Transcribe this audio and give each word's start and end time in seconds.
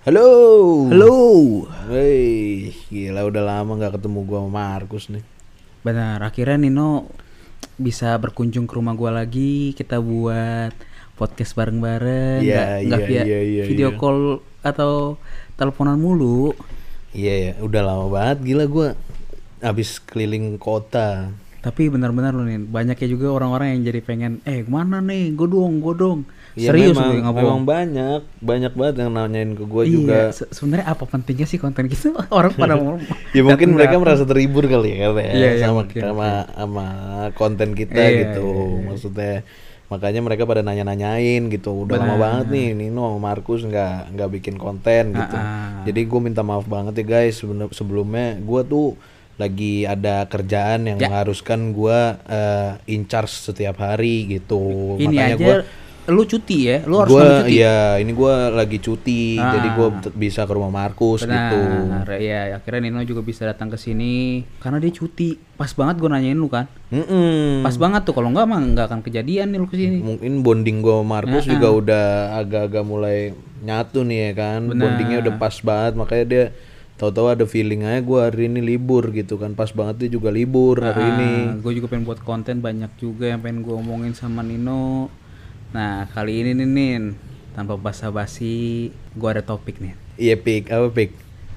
Halo. 0.00 0.28
Halo. 0.88 1.12
Wey, 1.92 2.72
gila 2.88 3.28
udah 3.28 3.44
lama 3.44 3.76
nggak 3.76 4.00
ketemu 4.00 4.24
gua 4.24 4.40
sama 4.40 4.52
Markus 4.56 5.12
nih. 5.12 5.20
Benar, 5.84 6.24
akhirnya 6.24 6.56
Nino 6.56 7.12
bisa 7.76 8.16
berkunjung 8.16 8.64
ke 8.64 8.80
rumah 8.80 8.96
gua 8.96 9.12
lagi. 9.12 9.76
Kita 9.76 10.00
buat 10.00 10.72
podcast 11.20 11.52
bareng-bareng. 11.52 12.40
Iya, 12.40 12.80
nggak- 12.80 12.80
nggak 12.88 13.00
iya, 13.04 13.08
via 13.12 13.22
iya, 13.28 13.40
iya, 13.44 13.62
video 13.68 13.92
iya. 13.92 14.00
call 14.00 14.40
atau 14.64 15.20
teleponan 15.60 16.00
mulu. 16.00 16.56
Iya 17.12 17.34
ya, 17.36 17.52
udah 17.60 17.82
lama 17.84 18.06
banget 18.08 18.38
gila 18.40 18.64
gua 18.72 18.88
habis 19.60 20.00
keliling 20.00 20.56
kota. 20.56 21.28
Tapi 21.60 21.92
benar-benar 21.92 22.32
loh 22.32 22.48
nih, 22.48 22.56
banyaknya 22.56 23.04
juga 23.04 23.36
orang-orang 23.36 23.76
yang 23.76 23.92
jadi 23.92 24.00
pengen, 24.00 24.40
eh 24.48 24.64
ke 24.64 24.70
mana 24.72 25.04
nih, 25.04 25.36
gue 25.36 25.44
dong, 25.44 25.84
gue 25.84 25.92
dong. 25.92 26.24
Iya, 26.52 26.68
Serius 26.68 26.94
memang, 26.94 27.14
gue 27.22 27.34
memang 27.36 27.60
banyak, 27.62 28.20
banyak 28.38 28.72
banget 28.72 28.94
yang 28.98 29.10
nanyain 29.10 29.52
ke 29.52 29.62
gua 29.62 29.82
Iya, 29.82 29.92
juga. 29.92 30.20
se- 30.30 30.50
sebenarnya 30.50 30.86
apa 30.88 31.04
pentingnya 31.04 31.46
sih 31.46 31.56
konten 31.56 31.86
gitu? 31.86 32.10
Orang 32.28 32.52
pada 32.52 32.74
mau 32.74 32.98
Ya 33.36 33.42
mungkin 33.42 33.70
mereka 33.70 33.94
dateng. 33.94 34.02
merasa 34.02 34.24
terhibur 34.24 34.64
kali 34.64 34.90
ya, 34.92 35.08
kan, 35.08 35.16
ya, 35.16 35.30
Iya, 35.30 35.48
iya, 35.52 35.62
sama 35.62 35.74
mungkin, 35.80 36.00
sama 36.02 36.28
sama 36.50 36.86
konten 37.32 37.68
kita 37.72 37.96
Iya, 37.96 38.10
gitu. 38.26 38.46
iya, 38.46 38.66
iya. 38.66 38.82
Maksudnya 38.84 39.34
makanya 39.86 40.20
mereka 40.20 40.42
pada 40.44 40.60
nanya-nanyain 40.60 41.42
gitu. 41.48 41.70
Udah 41.80 41.96
lama 41.96 42.14
Benar. 42.14 42.20
banget 42.20 42.46
nih 42.48 42.66
Nino 42.76 43.02
sama 43.04 43.18
Markus 43.24 43.62
nggak 43.62 43.94
nggak 44.12 44.28
bikin 44.32 44.54
konten 44.54 45.02
gitu. 45.12 45.36
Ah. 45.36 45.82
Jadi 45.82 46.00
gue 46.00 46.20
minta 46.20 46.42
maaf 46.42 46.62
banget 46.64 46.94
ya 46.96 47.06
guys 47.08 47.38
sebelum 47.38 47.70
sebelumnya 47.70 48.34
gue 48.36 48.62
tuh 48.64 48.94
lagi 49.34 49.82
ada 49.84 50.26
kerjaan 50.26 50.84
yang 50.84 50.98
Ya. 50.98 51.08
mengharuskan 51.08 51.72
gua 51.72 52.20
eh, 52.22 52.70
in 52.88 53.02
charge 53.04 53.32
setiap 53.32 53.78
hari 53.78 54.28
gitu. 54.28 54.60
Ini 54.94 55.06
Makanya 55.08 55.36
gua 55.36 55.56
lu 56.10 56.22
cuti 56.22 56.58
ya, 56.66 56.82
lu 56.82 56.98
harus 56.98 57.08
gua 57.08 57.40
cuti. 57.40 57.54
ya 57.56 57.78
ini 57.96 58.10
gua 58.10 58.50
lagi 58.50 58.76
cuti 58.76 59.34
jadi 59.34 59.68
gua 59.72 59.86
Ah. 59.86 59.92
bet- 59.96 60.12
bisa 60.12 60.42
ke 60.42 60.50
rumah 60.50 60.68
Markus 60.68 61.22
gitu. 61.22 61.58
Benar, 61.86 62.06
ya 62.16 62.54
akhirnya 62.54 62.80
Nino 62.82 63.00
juga 63.02 63.20
bisa 63.20 63.42
datang 63.42 63.66
ke 63.66 63.76
sini 63.76 64.42
karena 64.58 64.76
dia 64.76 64.90
cuti. 64.90 65.38
Pas 65.54 65.70
banget 65.70 65.96
gue 65.96 66.08
nanyain 66.08 66.34
lu 66.34 66.48
kan. 66.48 66.64
Mm-mm. 66.88 67.60
Pas 67.60 67.76
banget 67.76 68.02
tuh 68.02 68.12
kalau 68.12 68.28
nggak 68.28 68.44
mah 68.44 68.58
nggak 68.58 68.86
akan 68.86 69.00
kejadian 69.00 69.50
nih 69.50 69.58
lu 69.58 69.66
ke 69.66 69.76
sini. 69.76 69.98
Mungkin 70.00 70.40
bonding 70.40 70.80
gua 70.80 70.98
sama 70.98 71.08
Markus 71.16 71.44
Heeh. 71.44 71.52
juga 71.52 71.68
udah 71.70 72.06
agak-agak 72.36 72.82
mulai 72.82 73.18
nyatu 73.60 74.02
nih 74.02 74.18
ya 74.20 74.32
kan. 74.34 74.60
Benar. 74.66 74.80
Bondingnya 74.82 75.18
udah 75.20 75.34
pas 75.36 75.56
banget 75.56 75.92
makanya 75.94 76.24
dia 76.26 76.44
tahu-tahu 76.96 77.28
ada 77.30 77.44
feeling 77.44 77.80
aja 77.82 78.00
gua 78.00 78.20
hari 78.26 78.44
ini 78.46 78.60
libur 78.60 79.08
gitu 79.10 79.36
kan. 79.36 79.52
Pas 79.52 79.68
banget 79.68 80.00
dia 80.00 80.10
juga 80.10 80.28
libur 80.28 80.80
hari 80.80 81.00
ini. 81.02 81.32
Gue 81.58 81.72
juga 81.74 81.88
pengen 81.88 82.04
buat 82.04 82.20
konten 82.20 82.60
banyak 82.60 82.92
juga 82.96 83.24
yang 83.26 83.40
pengen 83.40 83.60
gue 83.60 83.72
omongin 83.72 84.12
sama 84.12 84.40
Nino. 84.40 85.12
Nah 85.70 86.10
kali 86.10 86.42
ini 86.42 86.50
nih 86.58 86.66
Nin, 86.66 87.02
tanpa 87.54 87.78
basa-basi, 87.78 88.90
gue 88.90 89.28
ada 89.30 89.38
topik 89.38 89.78
nih. 89.78 89.94
Iya 90.18 90.34
pik, 90.34 90.66
apa 90.66 90.90
pik? 90.90 91.10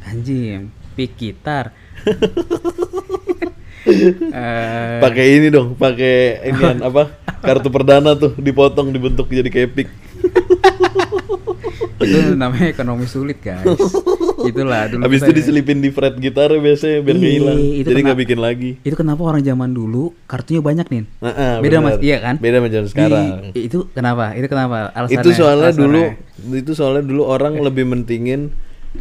Anjing, 0.05 0.69
pik 0.93 1.17
gitar. 1.17 1.73
Eh, 3.85 4.99
Pakai 4.99 5.25
ini 5.33 5.47
dong, 5.49 5.75
pakai 5.75 6.15
inian 6.45 6.79
apa? 6.81 7.11
Kartu 7.37 7.67
perdana 7.67 8.13
tuh 8.13 8.31
dipotong 8.33 8.89
dibentuk 8.89 9.27
jadi 9.27 9.45
kayak 9.45 9.71
pik. 9.73 9.89
itu 12.01 12.35
namanya 12.35 12.67
ekonomi 12.69 13.05
sulit 13.05 13.39
guys. 13.39 13.63
Itulah 14.41 14.87
dulu. 14.87 15.03
Habis 15.03 15.19
itu 15.21 15.31
diselipin 15.33 15.79
di 15.79 15.87
fret 15.87 16.15
gitar 16.17 16.51
biasanya 16.53 16.99
biar 16.99 17.15
nggak 17.17 17.27
Iya, 17.29 17.37
hilang. 17.37 17.59
itu 17.73 17.87
Jadi 17.87 17.99
nggak 18.01 18.19
bikin 18.19 18.39
lagi. 18.39 18.71
Itu 18.81 18.95
kenapa 18.97 19.21
orang 19.23 19.39
zaman 19.41 19.71
dulu 19.71 20.11
kartunya 20.25 20.59
banyak 20.59 20.83
nih. 20.85 21.03
Heeh, 21.21 21.53
Beda 21.59 21.77
benar. 21.79 21.87
mas, 21.89 21.95
iya 22.01 22.17
kan? 22.19 22.35
Beda 22.37 22.57
sama 22.57 22.67
zaman 22.69 22.83
Di- 22.83 22.91
sekarang. 22.91 23.25
itu 23.53 23.77
kenapa? 23.89 24.25
Itu 24.33 24.47
kenapa? 24.47 24.77
Alasannya, 24.93 25.15
itu 25.17 25.29
soalnya 25.33 25.67
alasannya. 25.69 25.79
dulu 25.81 26.01
itu 26.57 26.71
soalnya 26.73 27.03
dulu 27.05 27.21
orang 27.25 27.53
lebih 27.65 27.85
mentingin 27.85 28.51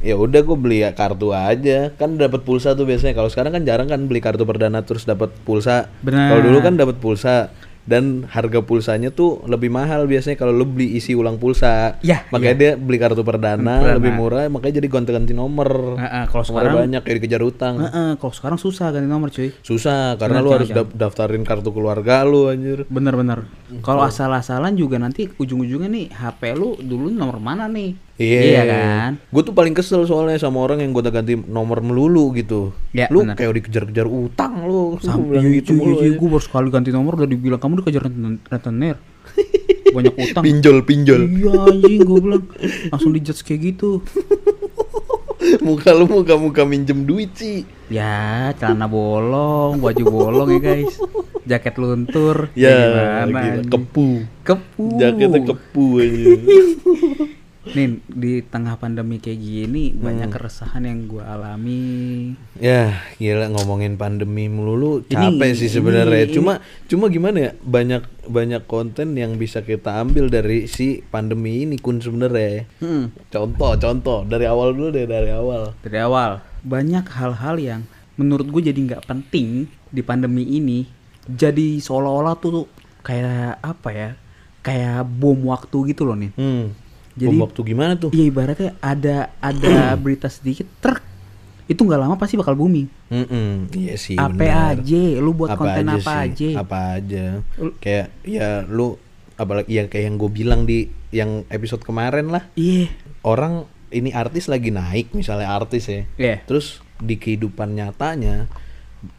ya 0.00 0.16
udah 0.16 0.40
gue 0.40 0.56
beli 0.56 0.80
ya 0.80 0.90
kartu 0.92 1.30
aja. 1.30 1.92
Kan 1.92 2.16
dapat 2.16 2.40
pulsa 2.42 2.72
tuh 2.72 2.88
biasanya. 2.88 3.12
Kalau 3.12 3.28
sekarang 3.28 3.52
kan 3.52 3.62
jarang 3.62 3.86
kan 3.86 4.00
beli 4.06 4.18
kartu 4.18 4.42
perdana 4.42 4.80
terus 4.80 5.04
dapat 5.04 5.28
pulsa. 5.42 5.92
Kalau 6.00 6.40
dulu 6.40 6.58
kan 6.60 6.74
dapat 6.74 6.96
pulsa. 6.96 7.52
Dan 7.82 8.30
harga 8.30 8.62
pulsanya 8.62 9.10
tuh 9.10 9.42
lebih 9.42 9.66
mahal 9.66 10.06
biasanya 10.06 10.38
kalau 10.38 10.54
lu 10.54 10.62
beli 10.62 10.94
isi 10.94 11.18
ulang 11.18 11.34
pulsa. 11.34 11.98
Ya, 11.98 12.22
makanya 12.30 12.54
dia 12.54 12.70
beli 12.78 12.94
kartu 12.94 13.26
perdana, 13.26 13.82
Perdana. 13.82 13.98
lebih 13.98 14.14
murah 14.14 14.46
makanya 14.46 14.78
jadi 14.78 14.86
gonta-ganti 14.86 15.34
nomor. 15.34 15.98
Heeh, 15.98 16.30
kalau 16.30 16.46
Nomornya 16.46 16.62
sekarang 16.62 16.74
banyak 16.78 17.02
kayak 17.02 17.16
dikejar 17.18 17.42
utang. 17.42 17.82
Heeh, 17.82 18.10
kalau 18.22 18.30
sekarang 18.30 18.58
susah 18.62 18.94
ganti 18.94 19.10
nomor 19.10 19.34
cuy. 19.34 19.50
susah 19.66 20.14
karena 20.14 20.38
lu 20.38 20.54
harus 20.54 20.70
daf- 20.70 20.94
daftarin 20.94 21.42
kartu 21.42 21.74
keluarga 21.74 22.22
lu 22.22 22.46
anjir. 22.46 22.86
Bener-bener. 22.86 23.50
Kalau 23.82 24.06
asal-asalan 24.06 24.78
juga 24.78 25.02
nanti 25.02 25.26
ujung-ujungnya 25.34 25.90
nih 25.90 26.06
HP 26.14 26.54
lu 26.54 26.78
dulu 26.78 27.10
nomor 27.10 27.42
mana 27.42 27.66
nih? 27.66 28.11
Iya 28.20 28.62
kan? 28.68 29.10
Gue 29.32 29.42
tuh 29.42 29.54
paling 29.56 29.72
kesel 29.72 30.04
soalnya 30.04 30.36
sama 30.36 30.60
orang 30.60 30.84
yang 30.84 30.92
gue 30.92 31.02
ganti 31.08 31.34
nomor 31.34 31.80
melulu 31.80 32.36
gitu. 32.36 32.76
Ya, 32.92 33.08
lu 33.08 33.24
benar. 33.24 33.40
kayak 33.40 33.56
dikejar-kejar 33.64 34.04
utang 34.04 34.68
lu. 34.68 35.00
Sampai 35.00 35.40
iya, 35.40 35.62
gitu 35.62 35.72
mulu 35.72 36.04
iya, 36.04 36.12
aja. 36.12 36.18
gue 36.20 36.28
baru 36.28 36.44
sekali 36.44 36.68
ganti 36.68 36.90
nomor 36.92 37.16
udah 37.16 37.28
dibilang 37.28 37.60
kamu 37.60 37.82
dikejar 37.82 38.02
renten- 38.06 38.42
rentenir. 38.44 38.96
Banyak 39.96 40.14
utang. 40.16 40.42
Pinjol 40.44 40.78
pinjol. 40.84 41.20
Iya 41.24 41.52
anjing 41.72 42.00
gue 42.04 42.18
bilang 42.20 42.44
langsung 42.92 43.12
dijudge 43.16 43.42
kayak 43.48 43.60
gitu. 43.72 44.04
muka 45.66 45.90
lu 45.90 46.06
muka 46.06 46.34
muka 46.38 46.62
minjem 46.62 47.02
duit 47.02 47.32
sih. 47.34 47.66
Ya 47.90 48.52
celana 48.56 48.86
bolong, 48.88 49.82
baju 49.82 50.04
bolong 50.06 50.48
ya 50.56 50.60
guys, 50.62 50.94
jaket 51.44 51.74
luntur. 51.76 52.48
Ya, 52.56 52.72
gimana, 52.72 52.88
gila, 52.88 53.02
anjing? 53.26 53.68
kepu. 53.68 54.08
Kepu. 54.46 54.86
Jaketnya 54.96 55.40
kepu 55.44 55.84
aja. 56.00 56.32
Nih 57.62 58.02
di 58.10 58.42
tengah 58.42 58.74
pandemi 58.74 59.22
kayak 59.22 59.38
gini 59.38 59.94
banyak 59.94 60.34
keresahan 60.34 60.82
yang 60.82 61.06
gue 61.06 61.22
alami. 61.22 62.34
ya, 62.58 62.90
gila 63.16 63.54
ngomongin 63.54 63.94
pandemi 63.94 64.50
melulu 64.50 65.06
Ini- 65.06 65.14
capek 65.38 65.50
sih 65.54 65.70
sebenarnya. 65.70 66.26
ini- 66.26 66.34
Cuma 66.34 66.58
cuma 66.90 67.06
gimana 67.06 67.38
ya? 67.38 67.50
Banyak 67.54 68.26
banyak 68.26 68.66
konten 68.66 69.14
yang 69.14 69.38
bisa 69.38 69.62
kita 69.62 70.02
ambil 70.02 70.26
dari 70.26 70.66
si 70.66 71.06
pandemi 71.06 71.62
ini 71.62 71.78
kun 71.78 72.02
sebenarnya. 72.02 72.66
Hmm. 72.82 73.14
Contoh, 73.30 73.78
contoh 73.78 74.18
dari 74.26 74.50
awal 74.50 74.74
dulu 74.74 74.90
deh 74.90 75.06
dari 75.06 75.30
awal. 75.30 75.78
Dari 75.86 76.02
awal 76.02 76.42
banyak 76.66 77.06
hal-hal 77.14 77.56
yang 77.58 77.82
menurut 78.14 78.50
gue 78.50 78.74
jadi 78.74 78.80
nggak 78.82 79.06
penting 79.06 79.70
di 79.86 80.02
pandemi 80.02 80.42
ini. 80.42 80.82
Jadi 81.22 81.78
seolah-olah 81.78 82.34
tuh 82.38 82.66
kayak 83.00 83.62
apa 83.62 83.90
ya? 83.94 84.10
Kayak 84.62 85.06
bom 85.06 85.46
waktu 85.46 85.94
gitu 85.94 86.02
loh 86.02 86.18
nih. 86.18 86.34
Hmm. 86.34 86.74
Jadi- 87.12 87.28
Bom 87.28 87.44
waktu 87.44 87.60
gimana 87.62 87.92
tuh? 87.94 88.10
Iya 88.10 88.24
ibaratnya 88.26 88.70
ada 88.80 89.16
ada 89.38 89.72
berita 90.02 90.26
sedikit 90.26 90.64
truk 90.80 91.00
itu 91.68 91.78
nggak 91.78 92.00
lama 92.00 92.14
pasti 92.18 92.34
bakal 92.36 92.58
booming. 92.58 92.90
Mm-mm, 93.08 93.70
iya 93.72 93.94
sih 93.96 94.18
apa 94.18 94.34
benar. 94.34 94.76
aja, 94.76 95.02
lu 95.16 95.30
buat 95.32 95.54
konten 95.54 95.86
apa 95.88 96.00
sih? 96.00 96.20
aja. 96.26 96.48
Apa 96.60 96.78
aja. 96.98 97.24
Kayak 97.78 98.06
ya 98.26 98.66
lu 98.66 98.98
apalagi 99.38 99.80
yang 99.80 99.88
kayak 99.88 100.04
yang 100.10 100.16
gue 100.18 100.30
bilang 100.30 100.60
di 100.66 100.90
yang 101.14 101.46
episode 101.48 101.80
kemarin 101.80 102.28
lah. 102.28 102.44
Iya. 102.58 102.90
Orang 103.22 103.64
ini 103.88 104.10
artis 104.10 104.48
lagi 104.48 104.72
naik 104.72 105.12
misalnya 105.12 105.48
artis 105.48 105.86
ya. 105.86 106.02
Iya. 106.18 106.36
Terus 106.44 106.82
di 106.98 107.16
kehidupan 107.16 107.78
nyatanya 107.78 108.50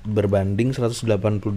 berbanding 0.04 0.72
180 0.72 1.04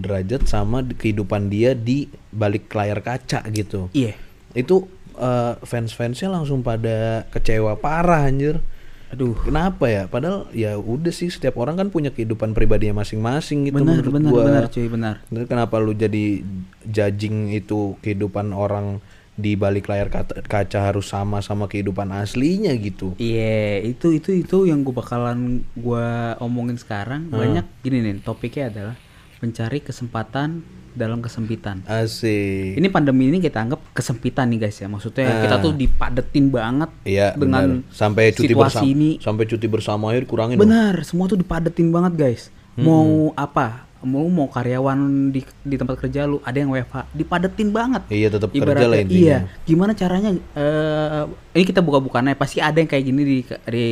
derajat 0.03 0.47
sama 0.47 0.83
di 0.83 0.95
kehidupan 0.95 1.47
dia 1.47 1.71
di 1.71 2.07
balik 2.31 2.71
layar 2.71 2.99
kaca 2.99 3.43
gitu. 3.51 3.87
Iya. 3.91 4.15
Itu 4.51 4.87
eh, 5.17 5.53
fans-fansnya 5.65 6.29
langsung 6.29 6.61
pada 6.61 7.25
kecewa 7.33 7.75
parah 7.77 8.29
anjir. 8.29 8.61
Aduh. 9.07 9.39
Kenapa 9.39 9.87
ya? 9.87 10.03
Padahal 10.11 10.51
ya 10.51 10.75
udah 10.75 11.15
sih 11.15 11.31
setiap 11.31 11.55
orang 11.55 11.79
kan 11.79 11.87
punya 11.87 12.11
kehidupan 12.11 12.51
pribadinya 12.51 13.01
masing-masing 13.03 13.71
gitu 13.71 13.79
Benar, 13.79 14.03
menurut 14.03 14.13
benar, 14.13 14.31
gua. 14.31 14.43
benar 14.43 14.63
cuy, 14.67 14.87
benar. 14.91 15.15
Terus 15.31 15.47
kenapa 15.47 15.75
lu 15.79 15.95
jadi 15.95 16.43
judging 16.83 17.55
itu 17.55 17.95
kehidupan 18.03 18.51
orang 18.51 18.99
di 19.37 19.53
balik 19.53 19.85
layar 19.85 20.09
kaca, 20.09 20.41
kaca 20.43 20.79
harus 20.91 21.13
sama 21.13 21.39
sama 21.39 21.69
kehidupan 21.69 22.09
aslinya 22.09 22.73
gitu? 22.75 23.13
Iya, 23.21 23.85
itu 23.85 24.17
itu 24.17 24.33
itu 24.43 24.57
yang 24.65 24.81
gue 24.81 24.91
bakalan 24.91 25.61
gua 25.77 26.35
omongin 26.41 26.75
sekarang. 26.75 27.29
Banyak 27.29 27.63
gini 27.85 28.01
nih, 28.01 28.19
topiknya 28.25 28.73
adalah 28.73 28.95
mencari 29.37 29.79
kesempatan 29.85 30.65
dalam 30.97 31.21
kesempitan. 31.21 31.85
Asik. 31.85 32.75
Ini 32.75 32.87
pandemi 32.89 33.29
ini 33.29 33.37
kita 33.37 33.61
anggap 33.61 33.93
kesempitan 33.93 34.49
nih 34.49 34.65
guys 34.65 34.81
ya. 34.81 34.89
Maksudnya 34.89 35.45
kita 35.45 35.61
tuh 35.61 35.71
dipadetin 35.77 36.49
banget 36.49 36.89
Iya 37.05 37.37
dengan 37.37 37.85
benar. 37.85 37.93
Sampai 37.93 38.33
cuti 38.33 38.49
situasi 38.49 38.81
bersama 38.81 38.89
ini. 38.89 39.09
sampai 39.21 39.43
cuti 39.45 39.67
bersama 39.69 40.03
aja 40.11 40.19
dikurangin. 40.25 40.57
loh. 40.57 40.65
Benar, 40.65 40.93
semua 41.05 41.29
tuh 41.29 41.37
dipadetin 41.37 41.93
banget 41.93 42.13
guys. 42.17 42.43
Mau 42.75 43.31
apa? 43.37 43.85
Mau 44.05 44.29
mau 44.29 44.45
karyawan 44.45 45.33
di 45.33 45.41
di 45.65 45.73
tempat 45.73 45.97
kerja 45.97 46.29
lu 46.29 46.37
ada 46.45 46.53
yang 46.53 46.69
WFH, 46.69 47.17
dipadetin 47.17 47.73
banget. 47.73 48.05
Iya 48.13 48.29
tetap 48.29 48.53
kerja 48.53 48.85
lah 48.85 49.01
intinya. 49.01 49.17
iya, 49.17 49.37
gimana 49.65 49.97
caranya? 49.97 50.37
eh 50.53 51.23
ini 51.57 51.65
kita 51.65 51.81
buka-bukannya 51.81 52.37
pasti 52.37 52.61
ada 52.61 52.77
yang 52.77 52.85
kayak 52.85 53.03
gini 53.09 53.21
di 53.25 53.37
di 53.65 53.87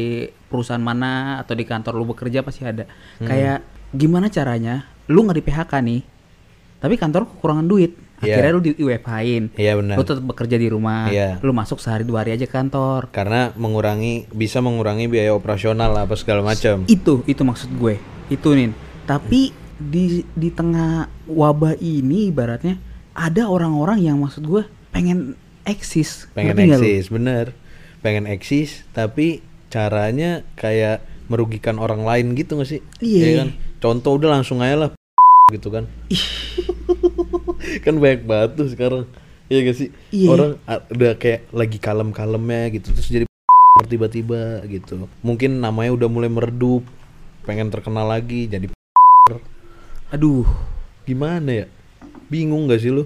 perusahaan 0.46 0.80
mana 0.80 1.42
atau 1.42 1.58
di 1.58 1.66
kantor 1.66 1.98
lu 1.98 2.06
bekerja 2.06 2.46
pasti 2.46 2.62
ada. 2.70 2.86
Hmm. 3.18 3.26
Kayak 3.26 3.66
gimana 3.98 4.30
caranya? 4.30 4.86
Lu 5.10 5.26
nggak 5.26 5.38
di 5.42 5.46
PHK 5.46 5.74
nih, 5.82 6.00
tapi 6.86 7.02
kantor 7.02 7.26
kekurangan 7.26 7.66
duit. 7.66 7.98
Iya. 8.22 8.40
Akhirnya 8.40 8.52
lu 8.56 8.62
di 8.64 8.72
WFH-in. 8.78 9.44
Iya 9.60 9.74
benar. 9.76 9.96
Lu 10.00 10.04
tetap 10.08 10.24
bekerja 10.24 10.56
di 10.56 10.68
rumah. 10.70 11.12
Iya. 11.12 11.42
Lu 11.42 11.52
masuk 11.52 11.82
sehari 11.82 12.08
dua 12.08 12.24
hari 12.24 12.38
aja 12.38 12.48
kantor. 12.48 13.10
Karena 13.10 13.52
mengurangi 13.58 14.30
bisa 14.32 14.64
mengurangi 14.64 15.10
biaya 15.10 15.36
operasional 15.36 15.92
lah 15.92 16.08
apa 16.08 16.16
segala 16.16 16.46
macam. 16.46 16.88
Itu 16.88 17.26
itu 17.28 17.42
maksud 17.44 17.74
gue. 17.76 18.00
Itu 18.30 18.56
nih. 18.56 18.72
Tapi 19.04 19.52
di 19.76 20.24
di 20.32 20.50
tengah 20.54 21.12
wabah 21.28 21.76
ini 21.84 22.32
ibaratnya 22.32 22.80
ada 23.12 23.52
orang-orang 23.52 24.00
yang 24.00 24.22
maksud 24.22 24.48
gue 24.48 24.64
pengen 24.96 25.36
eksis. 25.68 26.32
Pengen 26.32 26.56
eksis, 26.56 27.12
bener. 27.12 27.52
Pengen 28.00 28.30
eksis 28.30 28.88
tapi 28.96 29.44
caranya 29.68 30.48
kayak 30.56 31.04
merugikan 31.28 31.82
orang 31.82 32.06
lain 32.06 32.38
gitu 32.38 32.56
gak 32.62 32.70
sih? 32.70 32.82
Iya. 33.02 33.24
Ya 33.26 33.32
kan? 33.44 33.50
Contoh 33.82 34.16
udah 34.16 34.40
langsung 34.40 34.64
aja 34.64 34.88
lah 34.88 34.90
gitu 35.56 35.68
kan. 35.74 35.90
Kan 37.84 37.96
banyak 37.98 38.24
banget 38.24 38.50
tuh 38.56 38.68
sekarang. 38.72 39.04
Iya 39.50 39.60
gak 39.66 39.78
sih? 39.78 39.90
Iya. 40.10 40.30
Orang 40.32 40.52
udah 40.94 41.12
kayak 41.18 41.50
lagi 41.54 41.78
kalem-kalemnya 41.78 42.64
gitu 42.78 42.94
terus 42.94 43.10
jadi 43.10 43.26
tiba-tiba 43.92 44.64
gitu. 44.70 45.10
Mungkin 45.22 45.62
namanya 45.62 45.92
udah 45.94 46.08
mulai 46.10 46.30
meredup, 46.32 46.86
pengen 47.46 47.70
terkenal 47.74 48.08
lagi 48.08 48.48
jadi 48.48 48.72
Aduh. 50.16 50.46
gimana 51.06 51.66
ya? 51.66 51.66
Bingung 52.30 52.66
gak 52.70 52.82
sih 52.82 52.90
lu? 52.90 53.06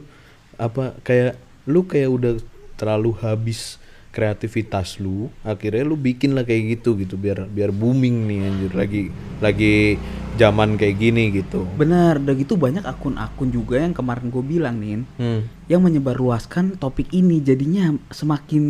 Apa 0.56 0.95
kayak 1.03 1.35
lu 1.67 1.83
kayak 1.88 2.09
udah 2.11 2.33
terlalu 2.79 3.11
habis 3.19 3.78
kreativitas 4.19 5.00
lu, 5.00 5.31
akhirnya 5.48 5.88
lu 5.88 5.95
bikin 5.95 6.36
lah 6.36 6.44
kayak 6.44 6.75
gitu 6.75 7.00
gitu 7.00 7.16
biar 7.16 7.48
biar 7.48 7.71
booming 7.71 8.27
nih 8.27 8.39
anjir 8.44 8.71
lagi 8.75 9.04
lagi 9.39 9.95
zaman 10.36 10.75
kayak 10.75 11.00
gini 11.00 11.31
gitu. 11.31 11.63
Benar, 11.80 12.19
udah 12.19 12.36
gitu 12.36 12.60
banyak 12.60 12.83
akun-akun 12.83 13.48
juga 13.48 13.80
yang 13.80 13.95
kemarin 13.95 14.27
gue 14.27 14.44
bilang 14.44 14.75
nih 14.75 15.07
Hmm. 15.16 15.48
yang 15.71 15.80
menyebarluaskan 15.80 16.75
topik 16.75 17.07
ini 17.16 17.39
jadinya 17.39 17.95
semakin 18.12 18.63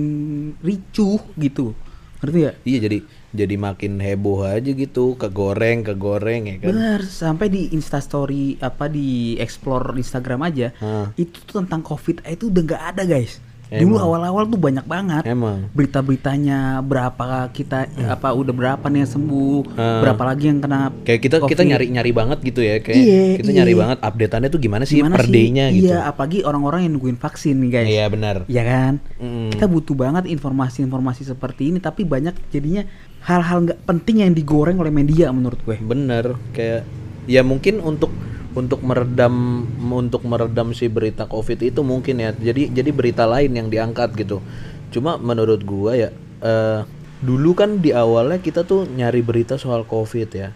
ricuh 0.61 1.17
gitu. 1.41 1.73
Ngerti 2.21 2.37
gak? 2.45 2.55
Iya 2.67 2.77
jadi 2.85 2.97
jadi 3.29 3.55
makin 3.55 4.01
heboh 4.01 4.43
aja 4.43 4.73
gitu, 4.73 5.13
kegoreng 5.15 5.85
kegoreng 5.85 6.49
ya 6.49 6.55
kan. 6.59 6.67
Benar, 6.73 6.99
sampai 7.05 7.47
di 7.47 7.61
Instastory 7.71 8.57
apa 8.59 8.89
di 8.89 9.37
explore 9.37 9.95
Instagram 9.95 10.49
aja, 10.49 10.73
Hah. 10.81 11.13
itu 11.15 11.37
tuh 11.45 11.61
tentang 11.63 11.85
Covid 11.85 12.25
itu 12.25 12.49
udah 12.49 12.63
nggak 12.65 12.83
ada, 12.93 13.03
guys. 13.05 13.39
Dulu 13.69 13.95
awal-awal 13.95 14.43
tuh 14.45 14.57
banyak 14.57 14.81
banget. 14.83 15.23
Emang. 15.23 15.69
Berita-beritanya 15.71 16.81
berapa 16.81 17.25
kita 17.49 17.85
apa 18.09 18.33
udah 18.33 18.49
berapa 18.49 18.81
nih 18.83 19.05
yang 19.05 19.11
sembuh, 19.11 19.59
Ah. 19.73 20.01
berapa 20.01 20.23
lagi 20.25 20.49
yang 20.49 20.57
kena 20.57 20.89
Kayak 21.05 21.21
kita 21.21 21.35
kita 21.39 21.61
Covid. 21.61 21.69
nyari-nyari 21.69 22.11
banget 22.11 22.39
gitu 22.41 22.59
ya 22.59 22.81
kayak 22.81 22.97
Iya, 22.97 23.21
kita 23.37 23.51
iya. 23.51 23.57
nyari 23.61 23.73
banget 23.75 23.97
updateannya 24.01 24.49
tuh 24.49 24.59
gimana 24.59 24.83
sih 24.83 24.97
Gimana 24.97 25.13
per 25.13 25.29
sih? 25.29 25.33
day-nya 25.33 25.65
gitu. 25.69 25.85
Iya, 25.85 25.99
apalagi 26.03 26.41
orang-orang 26.41 26.79
yang 26.83 26.97
nungguin 26.97 27.17
vaksin 27.17 27.55
nih, 27.59 27.69
guys. 27.69 27.87
Iya 27.87 28.05
benar. 28.09 28.35
Iya 28.45 28.63
kan? 28.63 28.93
Mm. 29.21 29.49
Kita 29.53 29.65
butuh 29.65 29.93
banget 29.93 30.23
informasi-informasi 30.25 31.21
seperti 31.23 31.69
ini 31.69 31.77
tapi 31.77 32.01
banyak 32.03 32.33
jadinya 32.49 32.89
hal-hal 33.21 33.63
nggak 33.63 33.79
penting 33.83 34.23
yang 34.23 34.33
digoreng 34.33 34.77
oleh 34.77 34.89
media 34.89 35.29
menurut 35.29 35.61
gue. 35.61 35.77
Bener, 35.77 36.33
kayak 36.51 36.89
ya 37.25 37.45
mungkin 37.45 37.77
untuk 37.79 38.09
untuk 38.57 38.81
meredam 38.81 39.65
untuk 39.93 40.25
meredam 40.25 40.73
si 40.73 40.89
berita 40.89 41.29
covid 41.29 41.59
itu 41.61 41.81
mungkin 41.85 42.21
ya. 42.21 42.33
Jadi 42.33 42.73
jadi 42.73 42.89
berita 42.89 43.29
lain 43.29 43.53
yang 43.53 43.67
diangkat 43.69 44.13
gitu. 44.17 44.41
Cuma 44.89 45.21
menurut 45.21 45.61
gua 45.65 45.93
ya 45.93 46.09
eh, 46.41 46.81
dulu 47.19 47.51
kan 47.53 47.83
di 47.83 47.91
awalnya 47.93 48.39
kita 48.39 48.63
tuh 48.65 48.89
nyari 48.89 49.21
berita 49.21 49.59
soal 49.59 49.85
covid 49.85 50.29
ya. 50.33 50.49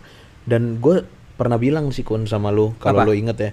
Dan 0.43 0.83
gue 0.83 1.07
pernah 1.39 1.55
bilang 1.55 1.89
sih 1.95 2.03
kun 2.03 2.27
sama 2.27 2.51
lu 2.51 2.73
kalau 2.81 3.05
lu 3.05 3.13
inget 3.13 3.37
ya. 3.39 3.51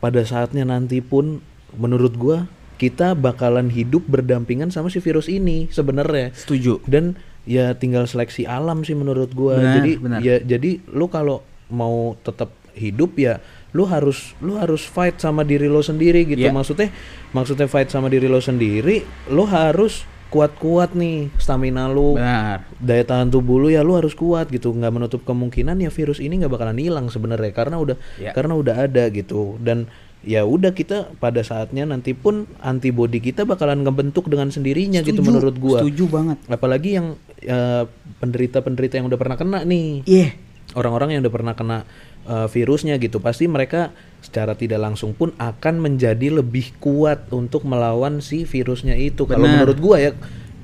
Pada 0.00 0.20
saatnya 0.24 0.64
nanti 0.68 1.00
pun 1.00 1.40
menurut 1.76 2.14
gua 2.16 2.46
kita 2.74 3.14
bakalan 3.14 3.70
hidup 3.70 4.02
berdampingan 4.10 4.74
sama 4.74 4.90
si 4.90 4.98
virus 4.98 5.30
ini 5.30 5.70
sebenarnya 5.70 6.34
Setuju. 6.34 6.82
dan 6.90 7.14
ya 7.46 7.70
tinggal 7.78 8.08
seleksi 8.10 8.50
alam 8.50 8.82
sih 8.82 8.98
menurut 8.98 9.30
gua 9.30 9.62
Benar, 9.62 9.74
jadi 9.78 9.92
benar. 10.02 10.18
ya 10.20 10.36
jadi 10.42 10.82
lu 10.90 11.06
kalau 11.06 11.46
mau 11.70 12.18
tetap 12.26 12.50
hidup 12.74 13.14
ya 13.14 13.38
lu 13.74 13.84
harus 13.84 14.32
lu 14.38 14.54
harus 14.54 14.80
fight 14.80 15.18
sama 15.18 15.42
diri 15.42 15.66
lo 15.66 15.82
sendiri 15.82 16.22
gitu 16.24 16.40
Iya. 16.40 16.54
maksudnya 16.54 16.94
maksudnya 17.30 17.66
fight 17.66 17.90
sama 17.90 18.06
diri 18.06 18.24
lo 18.24 18.38
sendiri 18.38 19.02
lu 19.28 19.42
harus 19.44 20.06
kuat-kuat 20.30 20.94
nih 20.94 21.30
stamina 21.36 21.86
lu 21.86 22.14
Benar. 22.14 22.66
daya 22.76 23.02
tahan 23.02 23.28
tubuh 23.28 23.54
lu 23.56 23.68
ya 23.68 23.82
lu 23.82 23.94
harus 23.94 24.14
kuat 24.14 24.46
gitu 24.48 24.70
nggak 24.70 24.90
menutup 24.90 25.22
kemungkinan 25.22 25.74
ya 25.76 25.90
virus 25.90 26.18
ini 26.18 26.38
nggak 26.38 26.50
bakalan 26.50 26.74
hilang 26.76 27.06
sebenarnya 27.06 27.50
karena 27.50 27.76
udah 27.76 27.96
Ya. 28.16 28.30
karena 28.30 28.54
udah 28.54 28.74
ada 28.80 29.10
gitu 29.10 29.58
dan 29.58 29.86
ya 30.22 30.42
udah 30.42 30.70
kita 30.70 31.12
pada 31.14 31.38
saatnya 31.40 31.84
nanti 31.84 32.14
pun 32.14 32.46
antibody 32.58 33.20
kita 33.20 33.44
bakalan 33.44 33.82
ngebentuk 33.82 34.24
dengan 34.24 34.48
sendirinya 34.48 35.02
gitu 35.02 35.18
Setuju, 35.18 35.28
menurut 35.28 35.54
gua 35.56 35.78
Setuju 35.82 36.04
banget. 36.08 36.36
apalagi 36.46 36.90
yang 36.94 37.06
eh, 37.40 37.84
penderita-penderita 38.18 38.96
yang 38.96 39.06
udah 39.06 39.20
pernah 39.20 39.36
kena 39.36 39.62
nih 39.62 40.02
Iya. 40.02 40.28
orang-orang 40.74 41.12
yang 41.12 41.20
udah 41.22 41.30
pernah 41.32 41.52
kena 41.52 41.78
eh, 42.24 42.46
virusnya 42.46 42.96
gitu 42.96 43.18
pasti 43.18 43.44
mereka 43.46 43.92
secara 44.18 44.52
tidak 44.52 44.80
langsung 44.80 45.12
pun 45.12 45.36
akan 45.36 45.74
menjadi 45.78 46.32
lebih 46.34 46.72
kuat 46.78 47.28
untuk 47.30 47.62
melawan 47.62 48.18
si 48.18 48.42
virusnya 48.42 48.94
itu 48.94 49.24
kalau 49.24 49.44
menurut 49.46 49.76
gua 49.76 49.96
ya 49.98 50.10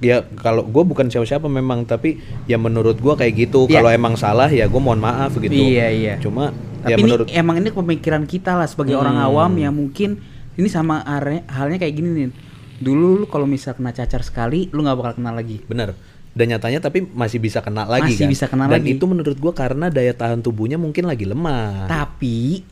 ya 0.01 0.25
kalau 0.35 0.65
gua 0.65 0.81
bukan 0.83 1.07
siapa-siapa 1.07 1.45
memang 1.45 1.85
tapi 1.85 2.17
ya 2.47 2.57
menurut 2.57 2.97
gua 2.97 3.15
kayak 3.15 3.37
gitu 3.39 3.69
Iya. 3.69 3.79
kalau 3.79 3.91
emang 3.91 4.15
salah 4.17 4.49
ya 4.49 4.65
gua 4.65 4.81
mohon 4.83 4.99
maaf 4.99 5.37
gitu 5.37 5.53
Iya, 5.53 5.87
iya. 5.91 6.15
cuma 6.17 6.57
Tapi 6.81 6.89
ya 6.89 6.97
ini 6.97 7.05
menurut 7.05 7.27
emang 7.29 7.57
ini 7.61 7.69
pemikiran 7.69 8.25
kita 8.25 8.57
lah 8.57 8.65
sebagai 8.65 8.97
orang 8.97 9.21
Hmm. 9.21 9.29
awam 9.29 9.53
yang 9.55 9.77
mungkin 9.77 10.17
ini 10.57 10.69
sama 10.69 11.05
halnya 11.47 11.77
kayak 11.77 11.95
gini 11.95 12.09
nih. 12.11 12.33
Dulu 12.81 13.21
lu 13.21 13.27
kalau 13.29 13.45
misal 13.45 13.77
kena 13.77 13.93
cacar 13.93 14.21
sekali, 14.21 14.73
lu 14.73 14.81
nggak 14.81 14.97
bakal 14.97 15.13
kena 15.21 15.33
lagi. 15.33 15.61
bener 15.65 15.93
dan 16.41 16.49
nyatanya 16.49 16.81
tapi 16.81 17.05
masih 17.05 17.37
bisa 17.37 17.61
kena 17.61 17.85
lagi 17.85 18.17
Masih 18.17 18.25
kan 18.25 18.33
bisa 18.33 18.47
kena 18.49 18.65
dan 18.67 18.81
lagi. 18.81 18.97
itu 18.97 19.05
menurut 19.05 19.37
gua 19.37 19.53
karena 19.53 19.93
daya 19.93 20.17
tahan 20.17 20.41
tubuhnya 20.41 20.81
mungkin 20.81 21.05
lagi 21.05 21.29
lemah 21.29 21.85
Tapi 21.85 22.65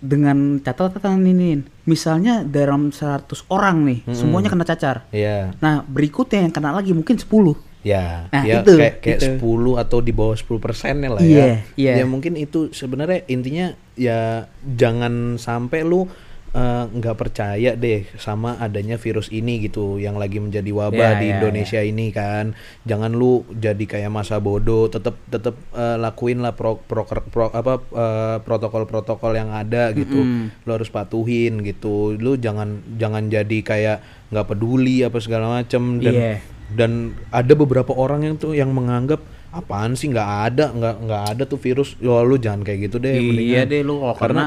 dengan 0.00 0.56
catatan 0.56 1.20
ini, 1.20 1.60
misalnya 1.84 2.40
dalam 2.40 2.88
100 2.88 3.28
orang 3.52 3.84
nih, 3.84 4.00
semuanya 4.16 4.48
kena 4.48 4.64
cacar. 4.64 5.04
Iya. 5.12 5.52
Nah, 5.60 5.84
berikutnya 5.84 6.40
yang 6.40 6.52
kena 6.56 6.72
lagi 6.72 6.96
mungkin 6.96 7.20
10. 7.20 7.52
Ya, 7.80 8.24
Nah, 8.28 8.40
ya 8.40 8.64
itu, 8.64 8.80
kayak 8.80 9.04
kayak 9.04 9.18
itu. 9.20 9.28
10 9.36 9.76
atau 9.76 10.00
di 10.00 10.12
bawah 10.12 10.32
10 10.32 10.56
persennya 10.56 11.12
lah 11.12 11.20
Iya, 11.20 11.36
ya. 11.36 11.56
iya. 11.76 11.92
Ya 12.00 12.04
mungkin 12.08 12.36
itu 12.36 12.72
sebenarnya 12.72 13.28
intinya 13.28 13.76
ya 13.92 14.48
jangan 14.64 15.36
sampai 15.36 15.84
lu 15.84 16.08
eh, 16.50 16.84
nggak 16.90 17.16
percaya 17.16 17.74
deh 17.74 18.06
sama 18.16 18.58
adanya 18.58 18.96
virus 18.96 19.30
ini 19.30 19.62
gitu 19.62 19.96
yang 19.96 20.18
lagi 20.18 20.38
menjadi 20.38 20.68
wabah 20.68 21.18
di 21.18 21.30
iya, 21.30 21.38
Indonesia 21.38 21.80
ini 21.80 22.10
kan. 22.10 22.52
Jangan 22.82 23.14
lu 23.14 23.42
jadi 23.50 23.80
kayak 23.80 24.10
masa 24.10 24.38
bodoh, 24.38 24.86
tetap 24.86 25.14
tetap 25.26 25.54
eh, 25.72 25.96
lakuin 25.96 26.42
lah 26.42 26.52
pro, 26.52 26.82
pro- 26.82 27.06
pro- 27.06 27.54
apa 27.54 27.78
eh, 27.80 28.36
protokol-protokol 28.42 29.32
yang 29.34 29.50
ada 29.50 29.94
gitu. 29.94 30.18
Mm-mm. 30.18 30.66
Lu 30.66 30.70
harus 30.74 30.90
patuhin 30.90 31.62
gitu. 31.62 32.14
Lu 32.14 32.34
jangan 32.34 32.82
jangan 32.98 33.26
jadi 33.26 33.58
kayak 33.62 33.98
nggak 34.30 34.46
peduli 34.46 35.02
apa 35.02 35.18
segala 35.18 35.62
macem 35.62 35.98
dan 35.98 36.14
Iya. 36.14 36.34
dan 36.70 36.90
ada 37.30 37.52
beberapa 37.54 37.90
orang 37.90 38.22
yang 38.22 38.34
tuh 38.38 38.54
yang 38.54 38.70
menganggap 38.70 39.18
apaan 39.50 39.92
sih 39.92 40.06
nggak 40.06 40.30
ada 40.46 40.70
nggak 40.70 40.96
nggak 41.02 41.22
ada 41.28 41.42
tuh 41.44 41.56
virus 41.56 41.98
ya 41.98 42.20
lu 42.20 42.36
jangan 42.36 42.62
kayak 42.62 42.86
gitu 42.86 42.96
deh 42.96 43.12
Iya 43.12 43.22
mendingan. 43.24 43.66
deh, 43.66 43.80
lu 43.82 43.94
kalau 43.98 44.14
karena 44.16 44.44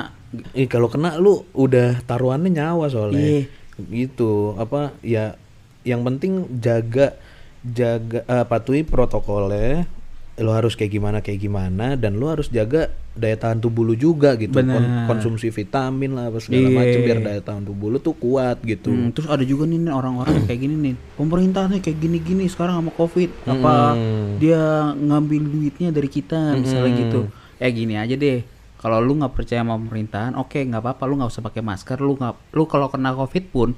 ih, 0.53 0.65
kalau 0.65 0.87
kena 0.87 1.15
lu 1.17 1.43
udah 1.51 1.99
taruhannya 2.03 2.49
nyawa 2.49 2.87
soalnya 2.87 3.19
Iya. 3.19 3.43
gitu 3.91 4.55
apa 4.55 4.95
ya 5.01 5.35
yang 5.83 6.01
penting 6.01 6.31
jaga 6.57 7.19
jaga 7.61 8.23
eh, 8.23 8.45
patuhi 8.45 8.83
protokolnya 8.83 9.87
lu 10.35 10.49
harus 10.49 10.73
kayak 10.73 10.89
gimana 10.91 11.17
kayak 11.19 11.39
gimana 11.39 11.93
dan 11.93 12.17
lu 12.17 12.25
harus 12.25 12.49
jaga 12.49 12.89
daya 13.13 13.37
tahan 13.37 13.61
tubuh 13.61 13.85
lu 13.85 13.93
juga 13.93 14.33
gitu 14.33 14.49
Kon- 14.55 14.73
konsumsi 15.05 15.47
vitamin 15.47 16.17
lah 16.17 16.27
apa 16.27 16.41
segala 16.41 16.65
Iya. 16.65 16.73
macam 16.73 16.99
biar 17.03 17.19
daya 17.21 17.37
tahan 17.39 17.63
tubuh 17.63 17.87
lu 17.87 17.97
tuh 17.97 18.15
kuat 18.15 18.57
gitu 18.61 18.89
Hmm, 18.89 19.13
terus 19.13 19.29
ada 19.29 19.41
juga 19.41 19.63
nih 19.63 19.85
orang-orang 19.87 20.41
kayak 20.43 20.59
gini 20.59 20.75
nih. 20.75 20.95
Pemerintah 21.13 21.67
nih 21.67 21.79
kayak 21.79 21.97
gini-gini 21.99 22.43
sekarang 22.47 22.81
sama 22.81 22.91
Covid. 22.91 23.29
Apa 23.45 23.93
Hmm. 23.93 24.41
dia 24.41 24.61
ngambil 24.91 25.41
duitnya 25.45 25.89
dari 25.89 26.09
kita 26.09 26.57
misalnya 26.57 26.89
Hmm. 26.89 27.01
gitu. 27.03 27.19
Ya 27.57 27.69
gini 27.69 27.93
aja 27.93 28.15
deh. 28.15 28.41
Kalau 28.75 28.97
lu 28.97 29.15
nggak 29.15 29.31
percaya 29.31 29.61
sama 29.61 29.77
pemerintahan, 29.77 30.33
oke 30.33 30.57
nggak 30.57 30.81
apa-apa 30.81 31.03
lu 31.05 31.15
nggak 31.15 31.29
usah 31.29 31.39
pakai 31.41 31.61
masker. 31.61 31.95
Lu 31.97 32.17
nggak 32.17 32.51
lu 32.51 32.65
kalau 32.65 32.89
kena 32.89 33.13
Covid 33.13 33.45
pun 33.47 33.69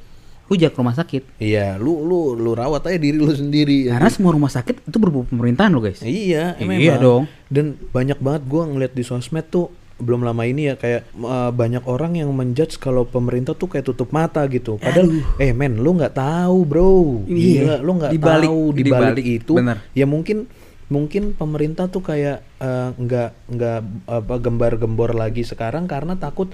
lu 0.46 0.54
jangan 0.54 0.74
ke 0.74 0.80
rumah 0.80 0.96
sakit. 0.96 1.24
Iya, 1.42 1.82
lu 1.82 2.06
lu 2.06 2.38
lu 2.38 2.54
rawat 2.54 2.86
aja 2.86 2.98
diri 2.98 3.18
lu 3.18 3.26
sendiri. 3.28 3.90
Karena 3.90 4.10
semua 4.14 4.32
rumah 4.32 4.50
sakit 4.50 4.86
itu 4.86 4.98
berbau 4.98 5.26
pemerintahan 5.26 5.74
lo 5.74 5.82
guys. 5.82 6.00
Iya, 6.00 6.54
Iya 6.56 6.66
memang. 6.66 7.02
dong. 7.02 7.24
Dan 7.50 7.66
banyak 7.90 8.22
banget 8.22 8.44
gua 8.46 8.70
ngeliat 8.70 8.94
di 8.94 9.02
sosmed 9.02 9.50
tuh 9.50 9.74
belum 9.96 10.28
lama 10.28 10.44
ini 10.44 10.68
ya 10.68 10.76
kayak 10.76 11.08
uh, 11.18 11.56
banyak 11.56 11.88
orang 11.88 12.20
yang 12.20 12.28
menjudge 12.36 12.76
kalau 12.78 13.08
pemerintah 13.08 13.56
tuh 13.56 13.72
kayak 13.72 13.88
tutup 13.88 14.12
mata 14.12 14.44
gitu. 14.46 14.76
Padahal 14.76 15.24
eh 15.40 15.56
men 15.56 15.80
lu 15.80 15.96
nggak 15.96 16.14
tahu, 16.14 16.58
Bro. 16.68 17.26
Iya. 17.26 17.64
Gila, 17.64 17.76
lu 17.82 17.92
nggak 17.98 18.12
tahu 18.20 18.60
di 18.76 18.82
dibalik, 18.84 19.16
balik 19.18 19.28
itu. 19.42 19.54
bener. 19.56 19.78
Ya 19.96 20.04
mungkin 20.06 20.46
mungkin 20.86 21.34
pemerintah 21.34 21.90
tuh 21.90 22.06
kayak 22.06 22.46
uh, 22.62 22.94
nggak 22.94 23.30
nggak 23.50 23.80
apa 24.06 24.36
gembar-gembor 24.38 25.18
lagi 25.18 25.42
sekarang 25.42 25.90
karena 25.90 26.14
takut 26.14 26.54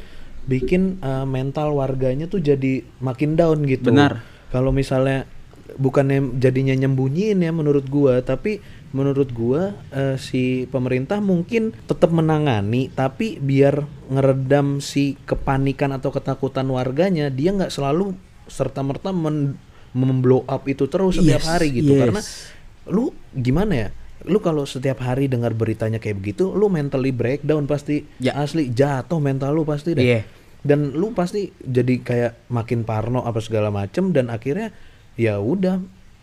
bikin 0.51 1.00
eh, 1.00 1.24
mental 1.24 1.72
warganya 1.79 2.27
tuh 2.27 2.43
jadi 2.43 2.84
makin 3.00 3.39
down 3.39 3.63
gitu. 3.63 3.88
Benar. 3.88 4.20
Kalau 4.51 4.75
misalnya 4.75 5.24
bukannya 5.79 6.36
jadinya 6.36 6.75
nyembunyiin 6.75 7.39
ya 7.39 7.51
menurut 7.55 7.88
gua, 7.88 8.20
tapi 8.20 8.60
menurut 8.91 9.31
gua 9.31 9.72
eh, 9.96 10.20
si 10.20 10.67
pemerintah 10.67 11.24
mungkin 11.24 11.72
tetap 11.88 12.12
menangani, 12.12 12.91
tapi 12.91 13.39
biar 13.39 13.88
ngeredam 14.12 14.84
si 14.84 15.15
kepanikan 15.24 15.96
atau 15.96 16.12
ketakutan 16.12 16.67
warganya, 16.67 17.31
dia 17.31 17.55
nggak 17.55 17.72
selalu 17.72 18.12
serta 18.51 18.84
merta 18.84 19.15
memblow 19.96 20.43
up 20.43 20.67
itu 20.67 20.91
terus 20.91 21.15
setiap 21.15 21.39
Yes, 21.39 21.48
hari 21.48 21.67
gitu, 21.72 21.96
yes. 21.96 22.01
karena 22.03 22.22
lu 22.91 23.15
gimana 23.31 23.74
ya? 23.88 23.89
Lu 24.27 24.43
kalau 24.43 24.67
setiap 24.67 25.01
hari 25.01 25.31
dengar 25.31 25.55
beritanya 25.55 25.98
kayak 25.98 26.20
begitu, 26.20 26.51
lu 26.51 26.67
mentally 26.67 27.15
breakdown 27.15 27.65
pasti. 27.65 28.03
Ya. 28.20 28.36
Asli 28.38 28.70
jatuh 28.70 29.17
mental 29.24 29.55
lu 29.55 29.63
pasti 29.63 29.96
deh. 29.96 30.03
Iya. 30.03 30.22
Dan 30.62 30.94
lu 30.94 31.13
pasti 31.18 31.50
jadi 31.58 32.06
kayak 32.06 32.53
makin 32.53 32.86
parno 32.86 33.25
apa 33.25 33.41
segala 33.41 33.74
macem 33.74 34.13
dan 34.13 34.30
akhirnya 34.30 34.70
ya 35.18 35.41
udah 35.41 35.82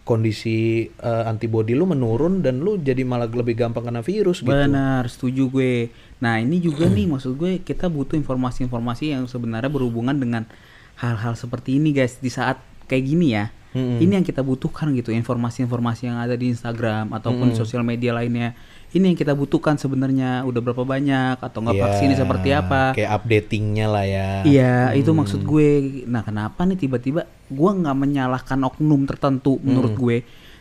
kondisi 0.09 0.88
eh, 0.88 1.25
antibody 1.28 1.76
lu 1.76 1.85
menurun 1.85 2.40
dan 2.40 2.64
lu 2.64 2.80
jadi 2.80 3.04
malah 3.04 3.28
lebih 3.28 3.52
gampang 3.59 3.85
kena 3.85 4.00
virus 4.00 4.40
gitu. 4.40 4.49
Benar, 4.49 5.04
setuju 5.11 5.52
gue. 5.52 5.92
Nah, 6.25 6.40
ini 6.40 6.64
juga 6.64 6.88
nih 6.88 7.04
maksud 7.04 7.37
gue 7.37 7.61
kita 7.61 7.92
butuh 7.92 8.16
informasi-informasi 8.16 9.12
yang 9.12 9.28
sebenarnya 9.28 9.68
berhubungan 9.68 10.16
dengan 10.16 10.49
hal-hal 10.97 11.37
seperti 11.37 11.76
ini 11.76 11.92
guys 11.92 12.16
di 12.25 12.33
saat 12.33 12.57
kayak 12.88 13.04
gini 13.04 13.37
ya. 13.37 13.52
Mm-mm. 13.76 14.00
Ini 14.00 14.16
yang 14.16 14.25
kita 14.25 14.40
butuhkan 14.40 14.97
gitu, 14.97 15.12
informasi-informasi 15.12 16.09
yang 16.09 16.16
ada 16.25 16.40
di 16.40 16.49
Instagram 16.49 17.12
ataupun 17.12 17.52
sosial 17.52 17.85
media 17.85 18.16
lainnya. 18.16 18.57
Ini 18.88 19.12
yang 19.12 19.18
kita 19.21 19.37
butuhkan 19.37 19.76
sebenarnya 19.76 20.49
udah 20.49 20.61
berapa 20.61 20.80
banyak 20.80 21.37
atau 21.37 21.61
nggak 21.61 21.76
Ya, 21.76 21.83
vaksinnya 21.85 22.16
seperti 22.16 22.49
apa. 22.50 22.97
Kayak 22.97 23.21
updatingnya 23.21 23.87
lah 23.87 24.04
ya. 24.04 24.28
Iya, 24.42 24.75
itu 24.97 25.12
Hmm. 25.12 25.21
maksud 25.21 25.40
gue. 25.42 25.68
Nah, 26.04 26.25
kenapa 26.25 26.64
nih 26.64 26.78
tiba-tiba 26.78 27.21
gue 27.47 27.71
nggak 27.75 27.92
menyalahkan 27.95 28.57
oknum 28.64 29.04
tertentu 29.04 29.61
menurut 29.61 29.92
Hmm. 29.92 30.00
gue, 30.00 30.16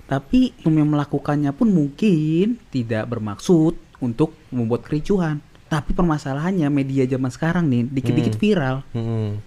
tapi 0.05 0.51
oknum 0.59 0.75
yang 0.75 0.89
melakukannya 0.91 1.51
pun 1.51 1.71
mungkin 1.71 2.59
tidak 2.67 3.07
bermaksud 3.07 3.79
untuk 3.97 4.35
membuat 4.49 4.83
kericuhan. 4.83 5.39
Tapi 5.67 5.91
permasalahannya 5.91 6.67
media 6.67 7.03
zaman 7.03 7.27
sekarang 7.27 7.63
nih 7.65 7.87
dikit-dikit 7.89 8.35
viral. 8.35 8.83
Mm-mm. 8.91 9.39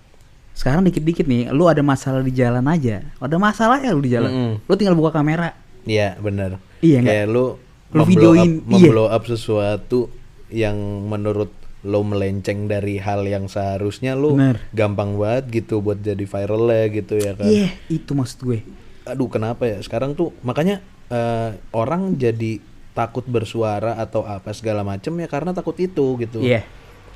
Sekarang 0.52 0.84
dikit-dikit 0.84 1.24
nih, 1.24 1.48
lu 1.48 1.64
ada 1.64 1.80
masalah 1.80 2.20
di 2.20 2.28
jalan 2.30 2.64
aja, 2.66 3.00
ada 3.14 3.36
masalah 3.36 3.76
ya 3.76 3.92
lu 3.92 4.00
di 4.00 4.12
jalan, 4.12 4.28
Mm-mm. 4.28 4.52
lu 4.64 4.74
tinggal 4.74 4.92
buka 4.92 5.12
kamera. 5.14 5.52
Iya 5.84 6.16
benar. 6.16 6.60
Iya? 6.80 7.00
Kayak 7.00 7.26
lu 7.28 7.56
Lu 7.90 8.06
memblow 8.06 8.34
videoin, 8.34 8.38
up, 8.38 8.46
iya. 8.46 8.70
memblow 8.70 9.06
up 9.10 9.22
sesuatu 9.26 10.10
yang 10.50 10.76
menurut 11.06 11.50
lo 11.80 12.04
melenceng 12.04 12.68
dari 12.68 13.00
hal 13.00 13.24
yang 13.24 13.48
seharusnya 13.48 14.12
lu 14.12 14.36
Bener. 14.36 14.60
gampang 14.76 15.16
banget 15.16 15.64
gitu 15.64 15.80
buat 15.80 16.04
jadi 16.04 16.20
viral 16.20 16.68
lah 16.68 16.84
gitu 16.92 17.16
ya 17.16 17.32
kan. 17.32 17.48
Iya, 17.48 17.68
itu 17.88 18.12
maksud 18.12 18.38
gue. 18.44 18.60
Aduh 19.08 19.32
kenapa 19.32 19.64
ya 19.64 19.80
sekarang 19.80 20.12
tuh 20.12 20.36
makanya 20.44 20.84
eh, 21.08 21.56
orang 21.72 22.20
jadi 22.20 22.60
takut 22.92 23.24
bersuara 23.24 23.96
atau 23.96 24.26
apa 24.28 24.52
segala 24.52 24.84
macem 24.84 25.14
ya 25.16 25.26
karena 25.30 25.56
takut 25.56 25.74
itu 25.80 26.20
gitu. 26.20 26.44
Iya, 26.44 26.66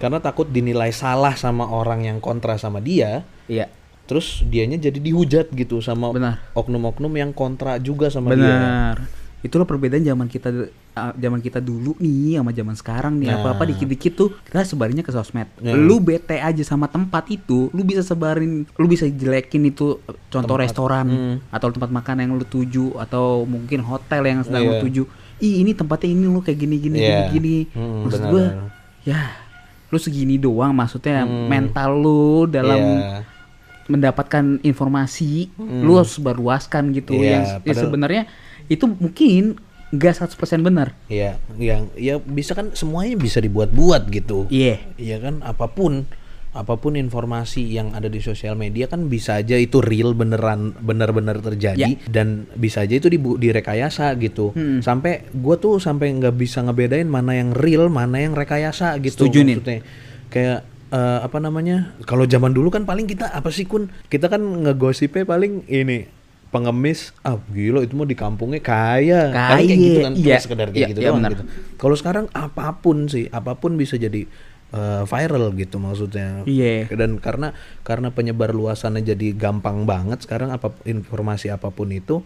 Karena 0.00 0.19
takut 0.19 0.49
dinilai 0.49 0.90
salah 0.90 1.37
sama 1.37 1.69
orang 1.71 2.09
yang 2.09 2.19
kontra 2.19 2.57
sama 2.57 2.81
dia. 2.81 3.23
iya. 3.47 3.69
Terus 4.04 4.45
dianya 4.45 4.76
jadi 4.76 5.00
dihujat 5.00 5.49
gitu 5.57 5.81
sama 5.81 6.12
oknum-oknum 6.52 7.09
yang 7.16 7.33
kontra 7.33 7.81
juga 7.81 8.12
sama 8.12 8.37
dia. 8.37 8.93
Itulah 9.44 9.62
perbedaan 9.62 10.00
zaman 10.00 10.24
kita 10.24 10.48
uh, 10.96 11.12
zaman 11.14 11.38
kita 11.38 11.60
dulu 11.60 11.92
nih 11.96 12.40
sama 12.40 12.48
zaman 12.50 12.72
sekarang 12.72 13.14
nih. 13.14 13.28
Nah. 13.28 13.36
Apa-apa 13.38 13.68
dikit-dikit 13.68 14.12
tuh 14.14 14.28
kita 14.42 14.64
sebarinnya 14.64 15.04
ke 15.04 15.12
sosmed. 15.12 15.44
Ya. 15.60 15.76
Lu 15.76 16.00
bete 16.00 16.34
aja 16.34 16.62
sama 16.64 16.88
tempat 16.88 17.28
itu, 17.28 17.68
lu 17.70 17.84
bisa 17.84 18.00
sebarin, 18.00 18.64
lu 18.66 18.86
bisa 18.86 19.04
jelekin 19.04 19.68
itu 19.68 20.00
uh, 20.00 20.16
contoh 20.26 20.56
Tempat. 20.56 20.64
restoran 20.64 21.06
Hmm. 21.06 21.36
atau 21.48 21.68
tempat 21.68 21.92
makan 21.92 22.16
yang 22.18 22.32
lu 22.32 22.42
tuju 22.42 22.96
atau 22.96 23.44
mungkin 23.44 23.78
hotel 23.80 24.24
yang 24.24 24.40
sedang 24.40 24.64
lu 24.64 24.72
Iya. 24.72 24.82
tuju. 24.82 25.02
Ih, 25.36 25.60
ini 25.60 25.70
tempatnya 25.70 26.08
ini 26.08 26.24
lu 26.24 26.40
kayak 26.40 26.56
gini 26.56 26.76
gini 26.78 26.96
Iya. 26.98 27.28
gini 27.28 27.28
gini. 27.30 27.56
Hmm, 27.76 28.08
Maksud 28.08 28.22
benar. 28.24 28.72
ya 29.02 29.20
lu 29.86 29.98
segini 29.98 30.34
doang 30.36 30.72
maksudnya 30.72 31.22
Hmm. 31.22 31.46
mental 31.46 31.90
lu 31.94 32.24
dalam 32.48 32.80
Iya. 32.80 33.28
Mendapatkan 33.87 34.61
informasi 34.61 35.53
lu 35.59 35.97
harus 35.97 36.17
sebarluaskan 36.17 36.93
gitu 36.93 37.14
Iya, 37.14 37.31
yang 37.31 37.45
ya 37.62 37.75
sebenarnya 37.75 38.23
itu 38.67 38.85
mungkin 38.87 39.61
nggak 39.91 40.14
100% 40.26 40.35
benar 40.61 40.97
Iya, 41.07 41.37
yang 41.55 41.93
ya 41.95 42.19
bisa 42.19 42.53
kan 42.53 42.73
semuanya 42.73 43.14
bisa 43.14 43.38
dibuat-buat 43.38 44.09
gitu. 44.09 44.49
iya 44.49 44.81
Iya 44.97 45.21
kan 45.21 45.38
apa 45.41 45.69
pun 45.69 46.09
apa 46.50 46.79
pun 46.79 46.95
informasi 46.95 47.67
yang 47.67 47.91
ada 47.93 48.07
di 48.07 48.23
sosial 48.23 48.55
media 48.55 48.87
kan 48.87 49.11
bisa 49.11 49.35
aja 49.37 49.59
itu 49.59 49.83
real 49.83 50.14
beneran 50.14 50.71
benar-benar 50.79 51.43
terjadi 51.43 51.99
dan 52.07 52.47
bisa 52.55 52.87
aja 52.87 52.95
itu 52.95 53.11
dibu- 53.11 53.35
direkayasa 53.35 54.14
gitu. 54.17 54.55
Hmm. 54.55 54.79
Sampai 54.79 55.26
gua 55.35 55.59
tuh 55.59 55.83
sampai 55.83 56.14
nggak 56.14 56.31
bisa 56.33 56.62
ngebedain 56.62 57.11
mana 57.11 57.35
yang 57.35 57.50
real, 57.50 57.91
mana 57.91 58.23
yang 58.23 58.38
rekayasa 58.38 58.95
gitu 59.03 59.26
Setuju, 59.26 59.43
maksudnya. 59.43 59.83
Kayak 60.31 60.59
eh, 60.94 61.18
apa 61.20 61.42
namanya? 61.42 61.98
Kalau 62.06 62.22
zaman 62.24 62.54
dulu 62.54 62.70
kan 62.70 62.86
paling 62.86 63.04
kita 63.04 63.26
apa 63.28 63.50
sih 63.50 63.66
kun? 63.66 63.90
Kita 64.06 64.30
kan 64.30 64.38
ngegosipnya 64.38 65.26
paling 65.26 65.66
ini 65.66 66.06
pengemis 66.48 67.10
ah 67.26 67.34
gila 67.50 67.82
itu 67.82 67.98
mau 67.98 68.06
di 68.06 68.14
kampungnya 68.14 68.62
kaya 68.62 69.34
paling 69.34 69.66
kayak 69.66 69.74
Kaya, 69.74 69.82
gitu 69.90 69.98
kan 70.06 70.12
iya. 70.14 70.38
sekedar 70.38 70.68
kayak 70.70 70.78
Iya, 70.78 70.86
gitu 70.94 71.00
iya, 71.02 71.08
doang 71.10 71.18
benar. 71.18 71.30
gitu 71.34 71.44
kalau 71.74 71.96
sekarang 71.98 72.26
apa 72.30 72.78
pun 72.78 73.10
sih 73.10 73.26
apa 73.26 73.58
pun 73.58 73.74
bisa 73.74 73.98
jadi 73.98 74.22
eh, 74.70 75.02
viral 75.02 75.50
gitu 75.58 75.82
maksudnya 75.82 76.46
Iya. 76.46 76.86
dan 76.94 77.18
karena 77.18 77.58
karena 77.82 78.14
penyebar 78.14 78.54
luasannya 78.54 79.02
jadi 79.02 79.34
gampang 79.34 79.82
banget 79.82 80.22
sekarang 80.22 80.54
apa 80.54 80.70
informasi 80.86 81.50
apa 81.50 81.74
pun 81.74 81.90
itu 81.90 82.22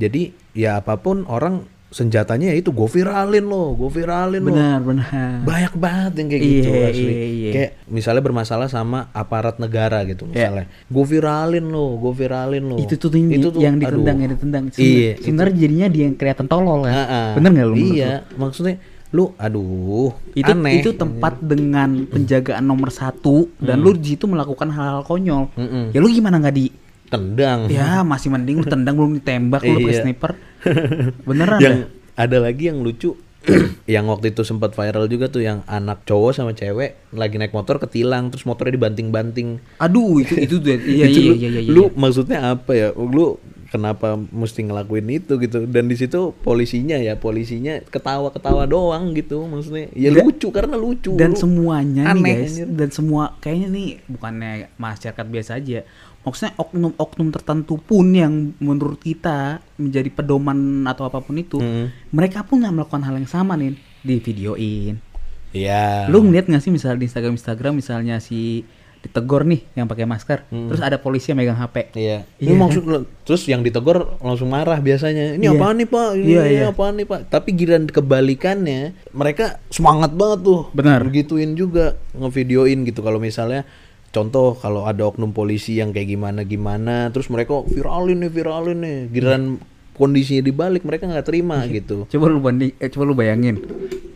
jadi 0.00 0.32
ya 0.56 0.80
apa 0.80 0.96
pun 0.96 1.28
orang 1.28 1.68
senjatanya 1.96 2.52
ya 2.52 2.56
itu 2.56 2.68
gue 2.68 2.84
viralin 2.86 3.40
loh 3.42 3.72
gue 3.74 3.88
viralin 3.90 4.38
loh 4.38 4.52
benar 4.52 4.78
benar 4.78 5.08
banyak 5.42 5.74
banget 5.74 6.12
yang 6.14 6.28
kayak 6.28 6.42
Iya, 6.42 6.52
gitu 6.52 6.68
asli 6.68 7.08
iya, 7.08 7.24
iya. 7.26 7.50
kayak 7.50 7.70
misalnya 7.88 8.20
bermasalah 8.20 8.68
sama 8.68 9.08
aparat 9.10 9.56
negara 9.56 10.04
gitu 10.04 10.28
misalnya 10.28 10.68
gue 10.68 11.04
viralin 11.06 11.66
loh 11.66 11.96
gue 11.96 12.12
viralin 12.14 12.64
loh 12.66 12.76
Iya. 12.76 12.84
itu 12.84 12.94
tuh 13.00 13.08
yang, 13.10 13.80
ditendang 13.80 13.88
aduh. 13.88 14.04
yang 14.20 14.30
ditendang 14.30 14.64
Iya, 14.68 14.76
Seben- 14.76 15.24
sebenarnya 15.24 15.56
jadinya 15.56 15.86
dia 15.88 16.04
yang 16.04 16.14
kelihatan 16.14 16.46
tolol 16.46 16.84
ya 16.84 16.92
Heeh. 16.94 17.28
bener 17.34 17.50
nggak 17.50 17.66
lu 17.66 17.76
iya 17.88 18.12
lu? 18.28 18.36
maksudnya 18.38 18.76
lu 19.08 19.24
aduh 19.36 20.12
itu 20.34 20.50
aneh 20.50 20.72
itu 20.76 20.90
tempat 20.92 21.40
dengan 21.40 22.04
penjagaan 22.04 22.60
nomor 22.60 22.90
satu 22.90 23.48
dan 23.56 23.78
lu 23.78 23.94
di 23.94 24.12
situ 24.12 24.26
melakukan 24.26 24.68
hal-hal 24.68 25.00
konyol 25.00 25.48
Mm-mm. 25.54 25.90
ya 25.90 25.98
lu 25.98 26.10
gimana 26.10 26.36
nggak 26.36 26.52
di 26.52 26.66
tendang 27.06 27.70
ya 27.70 28.02
masih 28.02 28.28
mending 28.28 28.58
lu 28.58 28.66
tendang 28.66 28.92
belum 28.92 29.16
ditembak 29.16 29.62
lu 29.62 29.78
pakai 29.78 29.88
Iya. 29.88 30.02
sniper 30.02 30.32
beneran 31.22 31.58
yang 31.58 31.76
dah. 31.82 31.88
ada 32.18 32.38
lagi 32.40 32.68
yang 32.68 32.80
lucu 32.80 33.14
yang 33.86 34.10
waktu 34.10 34.34
itu 34.34 34.42
sempat 34.42 34.74
viral 34.74 35.06
juga 35.06 35.30
tuh 35.30 35.38
yang 35.40 35.62
anak 35.66 36.02
cowok 36.02 36.34
sama 36.34 36.50
cewek 36.50 36.98
lagi 37.12 37.38
naik 37.38 37.54
motor 37.54 37.78
ketilang 37.78 38.26
terus 38.26 38.42
motornya 38.42 38.74
dibanting-banting 38.74 39.62
aduh 39.78 40.18
itu 40.18 40.34
itu 40.36 40.54
tuh 40.58 40.74
iya 40.88 41.06
Itu 41.06 41.20
iya 41.20 41.30
lu, 41.30 41.34
iya 41.36 41.48
iya 41.48 41.60
iya. 41.60 41.70
lu 41.70 41.84
maksudnya 41.94 42.38
apa 42.52 42.72
ya 42.72 42.88
lu 42.92 43.38
kenapa 43.66 44.14
mesti 44.14 44.62
ngelakuin 44.62 45.10
itu 45.12 45.38
gitu 45.38 45.66
dan 45.66 45.86
di 45.86 45.94
situ 45.94 46.30
polisinya 46.36 46.94
ya 46.96 47.14
polisinya 47.14 47.82
ketawa-ketawa 47.84 48.62
doang 48.64 49.10
gitu 49.12 49.42
maksudnya 49.42 49.90
ya 49.92 50.10
Dan- 50.10 50.22
lucu 50.22 50.48
karena 50.50 50.74
lucu 50.74 51.14
dan 51.14 51.34
Lu 51.34 51.38
semuanya 51.38 52.02
aneh, 52.08 52.22
nih 52.22 52.34
guys 52.36 52.50
anjir. 52.56 52.66
dan 52.72 52.88
semua 52.90 53.22
kayaknya 53.38 53.68
nih 53.68 53.88
bukannya 54.06 54.50
masyarakat 54.76 55.26
biasa 55.28 55.50
aja 55.58 55.82
maksudnya 56.26 56.52
oknum-oknum 56.56 57.30
tertentu 57.30 57.78
pun 57.78 58.10
yang 58.10 58.34
menurut 58.58 58.98
kita 58.98 59.38
menjadi 59.76 60.10
pedoman 60.10 60.58
atau 60.84 61.06
apa 61.06 61.18
pun 61.18 61.36
itu 61.36 61.56
Hmm. 61.56 61.94
mereka 62.10 62.42
pun 62.42 62.58
nggak 62.58 62.74
melakukan 62.74 63.00
hal 63.00 63.14
yang 63.14 63.30
sama 63.30 63.54
nih 63.54 63.78
di 64.02 64.18
videoin 64.18 64.98
Iya. 65.50 66.04
lu 66.06 66.20
ngeliat 66.20 66.44
nggak 66.44 66.60
sih 66.60 66.68
misalnya 66.68 66.98
di 66.98 67.06
Instagram 67.06 67.32
Instagram 67.32 67.72
misalnya 67.74 68.18
si 68.18 68.66
ditegor 68.98 69.46
nih 69.46 69.62
yang 69.72 69.86
pakai 69.86 70.02
masker 70.02 70.50
terus 70.50 70.82
ada 70.82 70.98
polisi 70.98 71.30
yang 71.30 71.38
megang 71.38 71.54
HP 71.54 71.94
Iya. 71.94 72.26
Ini 72.36 72.50
kan? 72.50 72.58
maksud 72.58 72.82
lu- 72.82 73.06
terus 73.22 73.46
yang 73.46 73.62
ditegur 73.62 74.18
langsung 74.18 74.46
marah 74.48 74.76
biasanya. 74.78 75.32
Ini 75.32 75.46
Iya. 75.46 75.54
apaan 75.54 75.76
nih, 75.76 75.86
Pak? 75.86 76.08
Ini 76.12 76.26
Iya, 76.26 76.42
iya. 76.44 76.64
apaan 76.66 76.94
nih, 76.96 77.06
Pak? 77.06 77.20
Tapi 77.28 77.48
giliran 77.52 77.86
kebalikannya, 77.86 78.80
mereka 79.10 79.62
semangat 79.68 80.10
banget 80.10 80.42
tuh. 80.42 80.60
Benar. 80.72 81.02
Begituin 81.04 81.54
juga 81.54 81.94
ngevideoin 82.12 82.82
gitu 82.82 82.98
kalau 83.00 83.16
misalnya 83.16 83.62
contoh 84.16 84.56
kalau 84.56 84.88
ada 84.88 85.04
oknum 85.04 85.30
polisi 85.30 85.76
yang 85.76 85.92
kayak 85.92 86.08
gimana 86.08 86.40
gimana 86.42 87.12
terus 87.12 87.28
mereka 87.28 87.60
viralin 87.62 88.24
nih 88.24 88.32
viralin 88.32 88.78
nih. 88.80 88.98
Giliran 89.12 89.60
kondisinya 89.92 90.40
dibalik 90.40 90.82
mereka 90.82 91.04
nggak 91.04 91.26
terima 91.26 91.60
gitu. 91.68 92.08
Coba 92.08 92.24
lu 92.26 92.40
banding 92.40 92.72
eh, 92.76 92.88
coba 92.88 93.04
lu 93.04 93.12
bayangin 93.12 93.60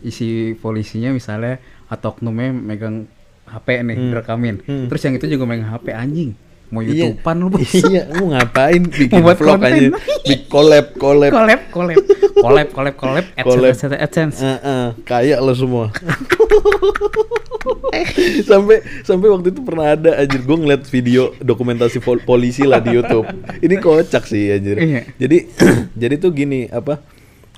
isi 0.01 0.57
polisinya 0.57 1.13
misalnya 1.13 1.61
atau 1.85 2.17
oknumnya 2.17 2.49
megang 2.49 3.05
HP 3.45 3.67
nih 3.83 3.95
Hmm. 3.95 4.09
direkamin. 4.09 4.55
Hmm. 4.63 4.87
terus 4.87 5.01
yang 5.03 5.13
itu 5.13 5.27
juga 5.27 5.43
megang 5.43 5.69
HP 5.69 5.91
anjing 5.91 6.31
mau 6.71 6.79
Iya. 6.79 7.11
YouTubean 7.11 7.37
lu 7.37 7.47
bos. 7.49 7.67
Iya, 7.69 8.03
lu 8.09 8.31
ngapain 8.31 8.81
bikin 8.81 9.19
buat 9.19 9.35
vlog 9.35 9.59
konten. 9.59 9.69
aja? 9.69 9.89
Big 10.23 10.41
collab, 10.47 10.85
collab. 10.95 11.29
collab, 11.29 11.61
collab, 11.69 11.97
collab, 12.33 12.67
collab, 12.71 12.95
collab, 12.95 13.25
Collab. 13.45 13.71
AdSense, 13.71 13.95
AdSense. 13.97 14.37
Eh, 14.39 14.57
eh, 14.57 14.87
kayak 15.03 15.37
lo 15.37 15.53
semua. 15.53 15.91
sampai 18.41 18.75
sampai 19.03 19.27
waktu 19.29 19.51
itu 19.51 19.61
pernah 19.61 19.93
ada 19.93 20.17
anjir 20.17 20.41
gue 20.41 20.57
ngeliat 20.57 20.83
video 20.85 21.35
dokumentasi 21.37 21.99
pol- 21.99 22.23
polisi 22.23 22.63
lah 22.63 22.79
di 22.79 22.95
YouTube. 22.95 23.27
Ini 23.59 23.75
kocak 23.77 24.23
sih 24.23 24.49
anjir. 24.49 24.77
Iya. 24.77 25.01
Jadi 25.17 25.37
jadi 26.01 26.15
tuh 26.17 26.31
gini 26.31 26.67
apa? 26.67 27.03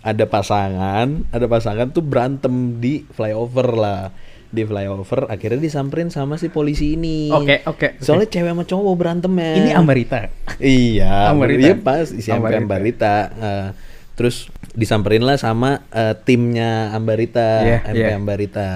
Ada 0.04 0.28
pasangan, 0.28 1.32
ada 1.32 1.46
pasangan 1.48 1.88
tuh 1.88 2.04
berantem 2.04 2.52
di 2.76 3.08
flyover 3.08 3.70
lah. 3.72 4.12
Di 4.54 4.62
flyover 4.64 5.26
akhirnya 5.34 5.58
disamperin 5.58 6.14
sama 6.14 6.38
si 6.38 6.54
polisi 6.54 6.94
ini. 6.94 7.34
Oke, 7.34 7.66
oke, 7.66 7.98
oke. 7.98 8.06
Soalnya 8.06 8.30
cewek 8.30 8.54
sama 8.54 8.64
cowok 8.64 8.94
berantemnya. 8.94 9.52
Ini 9.58 9.72
Ambarita. 9.74 10.30
Iya, 10.62 11.34
Ambarita. 11.34 11.62
iya 11.66 11.74
pas 11.74 12.14
isi 12.14 12.30
Ambarita. 12.30 12.62
Ambarita. 12.62 13.16
Eh, 13.34 13.68
terus 14.14 14.54
disamperin 14.78 15.26
lah 15.26 15.42
sama 15.42 15.82
eh, 15.90 16.14
timnya 16.22 16.94
Ambarita, 16.94 17.66
Iya, 17.66 17.78
MP 17.90 17.98
iya. 18.06 18.14
Ambarita. 18.14 18.70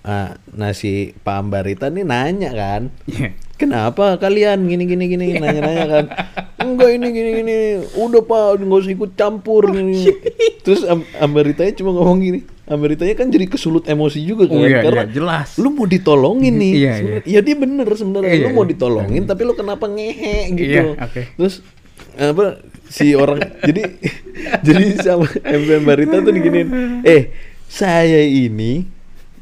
Ah, 0.00 0.40
nah 0.56 0.72
si 0.72 1.12
Pak 1.12 1.36
Ambarita 1.36 1.92
nih 1.92 2.08
nanya 2.08 2.56
kan, 2.56 2.88
Iya. 3.04 3.36
kenapa 3.60 4.16
kalian 4.16 4.64
gini 4.64 4.88
gini 4.88 5.04
gini 5.04 5.36
nanya-nanya 5.36 5.84
kan, 5.92 6.04
enggak 6.56 6.96
ini 6.96 7.06
gini 7.12 7.30
gini, 7.36 7.56
udah 8.00 8.24
Pak 8.24 8.64
nggak 8.64 8.80
usah 8.80 8.96
ikut 8.96 9.12
campur 9.12 9.68
gini. 9.68 10.08
Terus 10.64 10.88
Am 10.88 11.04
Ambaritanya 11.20 11.76
cuma 11.76 11.92
ngomong 11.92 12.16
gini, 12.16 12.40
Ambaritanya 12.70 13.18
kan 13.18 13.26
jadi 13.26 13.50
kesulut 13.50 13.82
emosi 13.90 14.22
juga 14.22 14.46
kan, 14.46 14.54
Oh, 14.54 14.62
iya, 14.62 14.78
karena 14.86 15.02
iya, 15.04 15.10
jelas. 15.10 15.58
lu 15.58 15.74
mau 15.74 15.90
ditolongin 15.90 16.54
nih, 16.54 16.72
Iya, 16.78 16.94
iya. 17.02 17.18
ya 17.26 17.40
dia 17.42 17.56
bener 17.58 17.86
sebenarnya, 17.90 18.30
Iya, 18.30 18.46
lu 18.46 18.50
mau 18.54 18.62
iya. 18.62 18.70
ditolongin 18.78 19.22
tapi 19.26 19.42
lu 19.42 19.58
kenapa 19.58 19.90
ngehe 19.90 20.54
gitu. 20.54 20.70
Iya, 20.70 20.82
oke. 20.94 21.22
Terus 21.34 21.54
apa 22.14 22.62
si 22.86 23.18
orang 23.18 23.42
jadi 23.68 23.82
jadi 24.62 24.84
sama 25.02 25.26
MP 25.42 25.82
Barita 25.82 26.22
tuh 26.22 26.30
diginin, 26.30 26.68
eh 27.02 27.34
saya 27.66 28.22
ini 28.22 28.86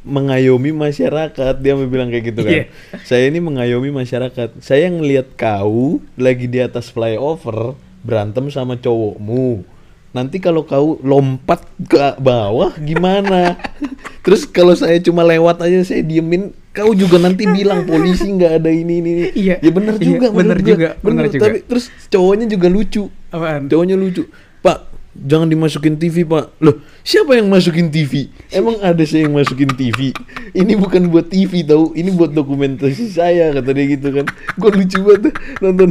mengayomi 0.08 0.72
masyarakat 0.72 1.54
dia 1.60 1.76
mau 1.76 1.84
bilang 1.84 2.08
kayak 2.08 2.24
gitu 2.32 2.40
kan. 2.40 2.52
Iya. 2.52 2.64
Saya 3.04 3.28
ini 3.28 3.44
mengayomi 3.44 3.92
masyarakat. 3.92 4.56
Saya 4.64 4.88
ngelihat 4.88 5.36
kau 5.36 6.00
lagi 6.16 6.48
di 6.48 6.64
atas 6.64 6.88
flyover 6.88 7.76
berantem 8.00 8.48
sama 8.48 8.80
cowokmu. 8.80 9.64
Nanti 10.08 10.40
kalau 10.40 10.64
kau 10.64 10.96
lompat 11.04 11.60
ke 11.84 12.16
bawah 12.16 12.72
gimana? 12.80 13.60
Terus 14.24 14.48
kalau 14.48 14.72
saya 14.72 14.96
cuma 15.04 15.20
lewat 15.24 15.60
aja 15.60 15.84
saya 15.84 16.00
diemin, 16.00 16.52
kau 16.72 16.96
juga 16.96 17.20
nanti 17.20 17.44
bilang 17.44 17.84
polisi 17.84 18.28
nggak 18.32 18.52
ada 18.64 18.70
ini 18.72 19.04
ini. 19.04 19.10
ini." 19.12 19.24
Iya. 19.36 19.56
Ya 19.60 19.70
bener 19.70 19.94
Iya, 20.00 20.04
juga, 20.08 20.26
bener 20.32 20.58
juga, 20.64 20.88
bener 21.04 21.24
juga. 21.28 21.44
Tapi 21.44 21.58
terus 21.68 21.92
cowoknya 22.08 22.46
juga 22.48 22.66
lucu. 22.72 23.04
Apaan? 23.28 23.68
Cowoknya 23.68 23.96
lucu. 24.00 24.24
Pak, 24.64 24.78
jangan 25.26 25.50
dimasukin 25.50 25.98
TV, 25.98 26.22
Pak. 26.22 26.58
Loh, 26.62 26.78
siapa 27.02 27.34
yang 27.34 27.50
masukin 27.50 27.90
TV? 27.90 28.30
Emang 28.54 28.78
ada 28.78 29.02
saya 29.02 29.26
yang 29.26 29.34
masukin 29.34 29.70
TV? 29.74 30.14
Ini 30.54 30.72
bukan 30.78 31.10
buat 31.10 31.26
TV 31.26 31.66
tahu, 31.66 31.92
ini 31.98 32.14
buat 32.14 32.30
dokumentasi 32.30 33.10
saya 33.10 33.50
kata 33.54 33.70
dia 33.74 33.84
gitu 33.98 34.08
kan. 34.14 34.26
Gue 34.56 34.70
lucu 34.74 34.98
banget 35.02 35.34
nonton. 35.58 35.90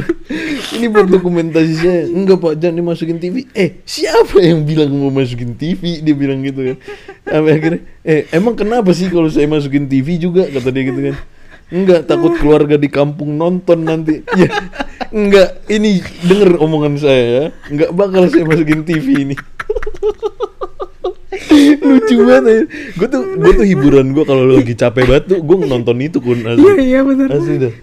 Ini 0.74 0.86
buat 0.88 1.08
dokumentasi 1.08 1.74
saya. 1.78 2.02
Enggak, 2.08 2.40
Pak, 2.40 2.52
jangan 2.58 2.76
dimasukin 2.80 3.18
TV. 3.20 3.44
Eh, 3.52 3.80
siapa 3.84 4.40
yang 4.40 4.64
bilang 4.64 4.92
mau 4.96 5.12
masukin 5.12 5.54
TV? 5.54 6.00
Dia 6.00 6.14
bilang 6.16 6.40
gitu 6.42 6.74
kan. 6.74 6.76
Sampai 7.28 7.52
akhirnya, 7.60 7.80
eh, 8.04 8.24
emang 8.32 8.56
kenapa 8.56 8.90
sih 8.96 9.12
kalau 9.12 9.28
saya 9.28 9.44
masukin 9.44 9.86
TV 9.86 10.16
juga 10.16 10.48
kata 10.48 10.68
dia 10.72 10.84
gitu 10.88 11.00
kan. 11.12 11.16
Enggak, 11.68 12.08
takut 12.08 12.32
keluarga 12.40 12.80
di 12.80 12.88
kampung 12.88 13.36
nonton 13.36 13.84
nanti. 13.84 14.24
Ya, 14.36 14.48
enggak, 15.12 15.68
ini 15.68 16.00
denger 16.24 16.56
omongan 16.56 16.96
saya 16.96 17.24
ya. 17.24 17.44
Enggak 17.68 17.90
bakal 17.92 18.28
saya 18.32 18.48
masukin 18.48 18.88
TV 18.88 19.06
ini. 19.28 19.36
Lucu 21.78 22.16
banget 22.24 22.66
Gue 22.96 23.08
tuh, 23.08 23.22
gue 23.36 23.52
tuh 23.52 23.66
hiburan 23.66 24.12
gue 24.16 24.24
kalau 24.24 24.44
lagi 24.48 24.74
capek 24.74 25.04
banget 25.06 25.24
tuh 25.28 25.38
gue 25.44 25.56
nonton 25.68 25.96
itu 26.00 26.18
kun 26.18 26.40
asli. 26.44 26.60
Iya 26.60 26.74
iya 26.80 27.00
benar. 27.04 27.28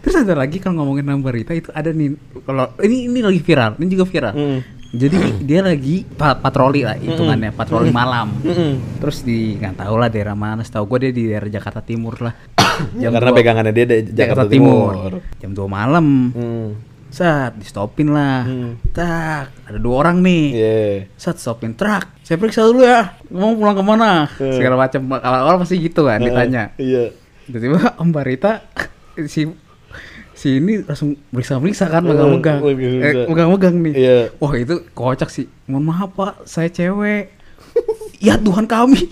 Terus 0.01 0.15
ada 0.15 0.33
lagi 0.33 0.57
kalau 0.57 0.81
ngomongin 0.81 1.07
Ambarita 1.13 1.53
itu 1.53 1.69
ada 1.71 1.93
nih 1.93 2.17
kalau 2.43 2.73
ini 2.81 3.09
ini 3.09 3.19
lagi 3.21 3.41
viral, 3.41 3.77
ini 3.77 3.87
juga 3.89 4.05
viral. 4.09 4.33
Mm. 4.33 4.59
Jadi 4.95 5.17
dia 5.43 5.59
lagi 5.59 6.07
pa- 6.07 6.39
patroli 6.39 6.87
lah 6.87 6.95
hitungannya, 6.95 7.51
patroli 7.51 7.91
malam. 7.91 8.31
Mm-mm. 8.39 9.03
Terus 9.03 9.27
di 9.27 9.59
nggak 9.59 9.83
tahu 9.83 9.95
lah 9.99 10.07
daerah 10.07 10.37
mana, 10.39 10.63
setahu 10.63 10.87
gue 10.95 11.09
dia 11.09 11.11
di 11.11 11.23
daerah 11.29 11.49
Jakarta 11.51 11.83
Timur 11.83 12.15
lah. 12.23 12.33
Ya, 13.03 13.09
karena 13.09 13.29
dua- 13.29 13.37
pegangannya 13.37 13.71
dia 13.71 13.85
dari 13.85 14.03
Jakarta, 14.05 14.45
Timur. 14.45 15.19
Jam 15.37 15.51
2 15.51 15.65
malam. 15.65 16.05
Hmm. 16.31 16.67
Saat 17.07 17.55
di 17.55 17.63
stopin 17.63 18.11
lah. 18.11 18.43
Hmm. 18.43 18.75
Tak, 18.91 19.47
ada 19.63 19.79
dua 19.79 20.03
orang 20.03 20.19
nih. 20.19 20.45
Iya. 20.51 20.75
Saat 21.15 21.39
stopin 21.39 21.71
truk, 21.71 22.03
saya 22.19 22.35
periksa 22.35 22.61
dulu 22.61 22.83
ya. 22.83 23.15
Mau 23.29 23.55
pulang 23.55 23.71
ke 23.71 23.79
mana? 23.81 24.27
Eh. 24.35 24.51
Segala 24.51 24.75
macam. 24.77 24.99
Kalau 25.15 25.37
awal 25.41 25.55
pasti 25.57 25.79
gitu 25.79 26.03
kan 26.03 26.19
ditanya. 26.19 26.75
Iya. 26.75 27.15
Tiba-tiba 27.45 27.79
Om 28.01 28.09
Barita 28.09 28.67
si 29.25 29.47
si 30.35 30.59
ini 30.59 30.83
langsung 30.83 31.15
meriksa-meriksa 31.31 31.87
kan 31.87 32.03
Eh, 32.03 32.11
megang-megang. 32.11 32.59
megang-megang. 32.59 33.15
Eh, 33.15 33.25
megang-megang 33.25 33.75
nih. 33.79 33.93
Iya. 33.95 34.17
Wah, 34.35 34.53
itu 34.53 34.75
kocak 34.91 35.31
sih. 35.31 35.47
Mohon 35.65 35.83
maaf, 35.87 36.09
Pak, 36.11 36.33
saya 36.43 36.67
cewek. 36.67 37.31
ya 38.27 38.35
Tuhan 38.35 38.67
kami. 38.67 38.99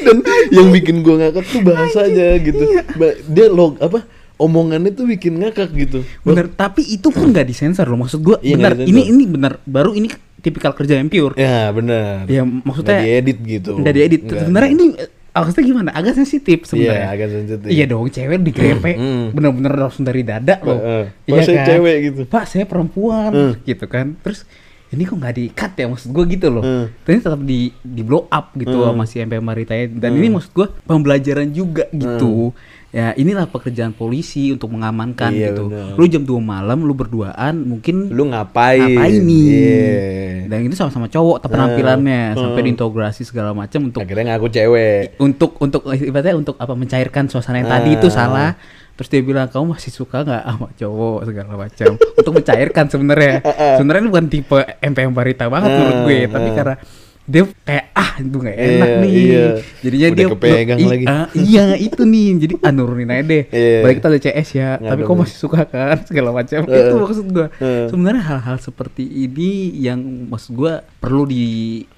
Dan 0.00 0.16
yang 0.50 0.68
bikin 0.68 1.00
gue 1.00 1.14
ngakak 1.16 1.44
tuh 1.44 1.60
bahasanya 1.60 2.38
gitu. 2.38 2.64
Ba- 2.94 3.18
Dia 3.24 3.46
log 3.46 3.78
apa? 3.78 4.04
Omongannya 4.36 4.90
tuh 4.90 5.04
bikin 5.04 5.36
ngakak 5.36 5.68
gitu. 5.74 6.00
bener, 6.20 6.48
tapi 6.48 6.80
itu 6.82 7.08
pun 7.08 7.28
nggak 7.28 7.44
disensor 7.44 7.84
loh. 7.84 7.98
Maksud 7.98 8.20
gua 8.20 8.40
Iya, 8.40 8.56
bener 8.56 8.72
ini 8.82 9.06
ini 9.06 9.24
bener 9.24 9.60
baru 9.62 9.92
ini 9.92 10.08
tipikal 10.38 10.72
kerja 10.72 10.96
yang 10.96 11.06
pure. 11.06 11.36
Ya 11.36 11.68
benar. 11.68 12.24
Ya 12.24 12.40
maksudnya 12.40 12.96
Nggak 12.96 13.04
diedit 13.06 13.38
gitu. 13.42 13.70
Nggak 13.76 13.94
diedit. 13.94 14.20
Sebenarnya 14.24 14.70
ini 14.72 14.84
eh, 14.96 15.08
maksudnya 15.30 15.64
gimana? 15.66 15.90
Agak 15.92 16.16
sensitif 16.16 16.64
sebenarnya. 16.64 16.96
Iya, 16.98 17.12
agak 17.12 17.28
sensitif. 17.30 17.68
Iya 17.68 17.84
dong, 17.86 18.08
cewek 18.08 18.38
digrepe 18.40 18.92
Hmm. 18.96 19.26
bener-bener 19.30 19.72
langsung 19.78 20.02
dari 20.02 20.22
dada 20.22 20.56
loh. 20.58 20.80
Heeh. 20.80 21.04
Pak, 21.28 21.40
saya 21.44 21.58
cewek 21.68 21.96
gitu. 22.02 22.20
Pak, 22.24 22.44
saya 22.46 22.64
perempuan 22.64 23.30
Hmm. 23.30 23.52
gitu 23.60 23.84
kan. 23.84 24.16
Terus 24.18 24.48
ini 24.90 25.02
kok 25.02 25.16
nggak 25.16 25.34
di-cut 25.34 25.72
ya 25.72 25.86
maksud 25.86 26.10
gue 26.10 26.24
gitu 26.28 26.46
loh. 26.48 26.60
Hmm. 26.60 26.86
Tapi 27.00 27.16
tetap 27.16 27.40
di 27.40 27.70
di 27.76 28.02
blow 28.02 28.26
up 28.26 28.50
gitu 28.52 28.74
Hmm. 28.76 28.90
sama 28.90 29.04
si 29.04 29.18
MP 29.18 29.38
Maritaya 29.38 29.86
dan 29.86 30.12
ini 30.12 30.28
maksud 30.28 30.50
gue 30.50 30.66
pembelajaran 30.82 31.46
juga 31.48 31.86
gitu. 31.90 32.50
Ya 32.90 33.14
inilah 33.14 33.46
pekerjaan 33.46 33.90
polisi 33.90 34.50
untuk 34.50 34.66
mengamankan 34.68 35.30
Iya, 35.30 35.54
gitu. 35.54 35.70
benar. 35.70 35.94
Lu 35.94 36.04
jam 36.04 36.22
2 36.22 36.42
malam 36.42 36.82
lu 36.82 36.90
berduaan 36.90 37.62
mungkin 37.64 38.10
Lu 38.10 38.26
ngapain? 38.26 38.82
ngapain 38.98 39.14
nih? 39.20 39.46
Iya. 39.46 40.50
Dan 40.50 40.66
itu 40.66 40.74
sama-sama 40.74 41.06
cowok 41.06 41.38
tapi 41.38 41.54
penampilannya 41.54 42.22
Hmm. 42.28 42.38
sampai 42.40 42.62
diintegrasi 42.66 43.22
segala 43.22 43.54
macam 43.54 43.86
untuk 43.86 44.02
Akhirnya 44.02 44.34
ngaku 44.34 44.46
cewek. 44.48 45.14
untuk 45.18 45.54
untuk 45.56 45.86
ibaratnya 45.86 46.34
untuk 46.34 46.58
apa 46.58 46.74
mencairkan 46.74 47.30
suasana 47.30 47.62
yang 47.62 47.70
Ah. 47.70 47.78
tadi 47.78 47.94
itu 47.94 48.10
salah 48.10 48.58
terus 49.00 49.08
dia 49.08 49.24
bilang 49.24 49.48
kamu 49.48 49.72
masih 49.72 49.88
suka 49.90 50.20
nggak 50.20 50.44
sama 50.44 50.68
cowok 50.76 51.18
segala 51.24 51.52
macam 51.56 51.90
untuk 51.96 52.32
mencairkan 52.36 52.84
sebenarnya 52.84 53.34
sebenarnya 53.80 54.00
ini 54.02 54.10
bukan 54.10 54.26
tipe 54.28 54.58
MPM 54.78 55.10
Barita 55.10 55.48
banget 55.48 55.66
Ah, 55.66 55.74
menurut 55.74 55.98
gue 56.04 56.18
tapi 56.26 56.44
ah. 56.44 56.54
karena 56.54 56.74
dia 57.22 57.42
kayak 57.62 57.84
ah 57.94 58.10
itu 58.18 58.36
nggak 58.36 58.56
enak 58.58 58.88
Iya, 58.90 58.98
nih 58.98 59.12
iya. 59.14 59.44
jadinya 59.78 60.04
Udah 60.04 60.18
dia 60.18 60.26
kepegang 60.28 60.78
lagi. 60.82 61.04
ah, 61.06 61.26
iya 61.32 61.64
itu 61.78 62.02
nih 62.02 62.26
jadi 62.38 62.54
ah 62.60 62.72
nurunin 62.74 63.08
aja 63.08 63.22
deh 63.22 63.42
Iya. 63.48 63.78
balik 63.80 63.96
kita 63.96 64.08
ada 64.10 64.18
CS 64.20 64.48
ya 64.50 64.68
Nggak 64.74 64.90
tapi 64.90 65.00
kok 65.00 65.16
masih 65.16 65.38
suka 65.38 65.60
kan 65.64 65.96
segala 66.10 66.28
macam 66.34 66.60
Eh, 66.60 66.76
itu 66.76 66.94
maksud 66.94 67.26
gue 67.26 67.46
eh. 67.56 67.86
sebenarnya 67.88 68.22
hal-hal 68.26 68.56
seperti 68.58 69.00
ini 69.06 69.50
yang 69.78 69.96
maksud 70.28 70.52
gue 70.52 70.72
perlu 70.98 71.24
di 71.24 71.44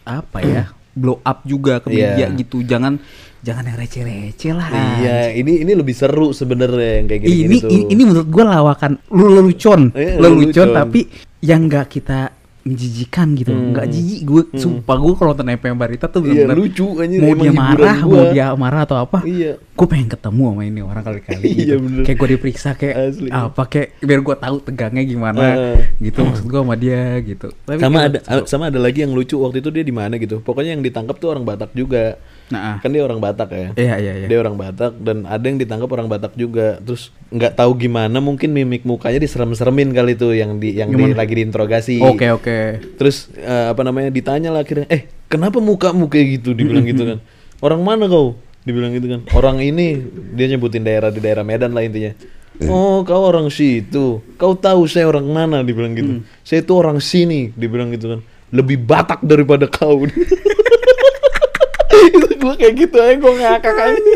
apa 0.05 0.38
ya 0.38 0.65
blow 0.93 1.19
up 1.19 1.43
juga 1.43 1.81
ke 1.81 1.88
media 1.88 2.29
Iya. 2.29 2.37
gitu 2.37 2.62
jangan 2.62 3.01
jangan 3.42 3.66
yang 3.66 3.76
receh-receh 3.76 4.52
lah 4.52 4.68
Iya, 4.96 5.35
ini 5.35 5.61
ini 5.61 5.72
lebih 5.72 5.92
seru 5.92 6.31
sebenarnya 6.31 6.90
yang 6.96 7.07
kayak 7.07 7.22
gini, 7.22 7.42
ini 7.44 7.57
tuh. 7.59 7.68
ini, 7.68 7.83
ini 7.90 8.02
menurut 8.02 8.28
gua 8.28 8.44
lawakan 8.52 9.02
lu 9.11 9.26
lelucon 9.33 9.90
Iya, 9.92 10.16
lelucon 10.16 10.46
lelucon. 10.48 10.68
tapi 10.72 11.00
yang 11.40 11.66
nggak 11.66 11.87
kita 11.90 12.18
menjijikan 12.64 13.35
gitu 13.35 13.51
Hmm. 13.51 13.70
nggak 13.70 13.87
jijik 13.87 14.20
gue 14.22 14.42
sumpah 14.55 14.96
gue 14.96 15.14
kalau 15.14 15.31
nonton 15.33 15.51
FM 15.51 15.75
Barita 15.75 16.07
tuh 16.07 16.22
Iya, 16.22 16.46
bener-bener 16.46 16.59
lucu, 16.59 16.87
anjir, 16.96 17.18
mau 17.18 17.35
dia 17.37 17.53
marah 17.53 17.98
gua. 18.01 18.12
mau 18.12 18.25
dia 18.29 18.46
marah 18.55 18.81
atau 18.83 18.96
apa 18.96 19.18
Iya. 19.22 19.59
gue 19.59 19.87
pengen 19.87 20.09
ketemu 20.09 20.42
sama 20.46 20.62
ini 20.62 20.81
orang 20.81 21.03
kali-kali 21.03 21.42
Iya, 21.48 21.55
gitu 21.55 21.75
bener. 21.81 22.03
kayak 22.03 22.16
gue 22.16 22.29
diperiksa 22.31 22.70
kayak 22.72 22.96
Asli. 22.96 23.29
apa 23.29 23.62
kayak 23.64 23.88
biar 23.98 24.20
gue 24.20 24.37
tahu 24.37 24.57
tegangnya 24.62 25.03
gimana 25.03 25.42
Heeh. 25.44 25.77
gitu 26.01 26.18
maksud 26.22 26.44
gue 26.44 26.61
sama 26.61 26.75
dia 26.77 27.03
gitu 27.20 27.48
Tapi 27.62 27.79
sama 27.79 27.98
ada 28.05 28.18
sama 28.44 28.64
ada 28.68 28.79
lagi 28.79 28.98
yang 29.01 29.11
lucu 29.11 29.37
waktu 29.37 29.59
itu 29.59 29.70
dia 29.70 29.83
di 29.83 29.90
mana 29.90 30.14
gitu. 30.14 30.38
Pokoknya 30.38 30.72
yang 30.72 30.83
ditangkap 30.83 31.16
tuh 31.16 31.31
orang 31.31 31.42
Batak 31.42 31.72
juga. 31.72 32.16
nah 32.44 32.61
ah. 32.68 32.77
Kan 32.79 32.90
dia 32.90 33.01
orang 33.01 33.16
Batak 33.16 33.48
ya. 33.51 33.68
iya 33.75 33.94
iya 33.98 34.12
iya 34.14 34.27
Dia 34.27 34.38
orang 34.38 34.55
Batak 34.55 34.92
dan 34.98 35.25
ada 35.25 35.40
yang 35.42 35.57
ditangkap 35.57 35.88
orang 35.88 36.07
Batak 36.07 36.33
juga. 36.35 36.77
Terus 36.79 37.09
nggak 37.29 37.53
tahu 37.55 37.72
gimana 37.79 38.18
mungkin 38.18 38.51
mimik 38.51 38.85
mukanya 38.85 39.16
diserem-seremin 39.18 39.90
kali 39.90 40.12
tuh 40.14 40.33
yang 40.33 40.57
di 40.57 40.75
yang 40.75 40.90
di- 40.90 41.12
lagi 41.12 41.33
diinterogasi. 41.35 41.96
oke 41.98 42.27
oke 42.31 42.52
Terus 42.99 43.31
eh, 43.37 43.67
apa 43.71 43.83
namanya 43.85 44.11
ditanya 44.12 44.53
lah 44.53 44.65
akhirnya, 44.65 44.87
eh 44.91 45.09
kenapa 45.29 45.59
mukamu 45.59 46.09
kayak 46.09 46.41
gitu? 46.41 46.51
Dibilang 46.53 46.85
gitu 46.87 47.03
kan. 47.05 47.19
Orang 47.65 47.81
mana 47.87 48.11
kau? 48.11 48.35
Dibilang 48.62 48.95
gitu 48.95 49.07
kan. 49.11 49.21
Orang 49.35 49.59
ini 49.59 49.99
dia 50.35 50.47
nyebutin 50.51 50.87
daerah 50.87 51.11
di 51.11 51.19
daerah 51.19 51.43
Medan 51.43 51.75
lah 51.75 51.83
intinya. 51.83 52.15
Oh, 52.69 53.03
kau 53.03 53.27
orang 53.27 53.51
situ. 53.51 54.23
Kau 54.38 54.55
tahu 54.55 54.87
saya 54.87 55.09
orang 55.11 55.27
mana 55.27 55.67
dibilang 55.67 55.97
gitu. 55.99 56.23
Saya 56.47 56.62
itu 56.62 56.73
orang 56.77 57.03
sini 57.03 57.51
dibilang 57.59 57.91
gitu 57.91 58.15
kan. 58.15 58.21
Lebih 58.55 58.87
Batak 58.87 59.25
daripada 59.25 59.67
kau. 59.67 60.05
itu 62.03 62.27
gue 62.33 62.55
kayak 62.57 62.75
gitu 62.77 62.97
aja 62.97 63.15
gue 63.15 63.33
ngakak 63.33 63.77
aja. 63.77 64.12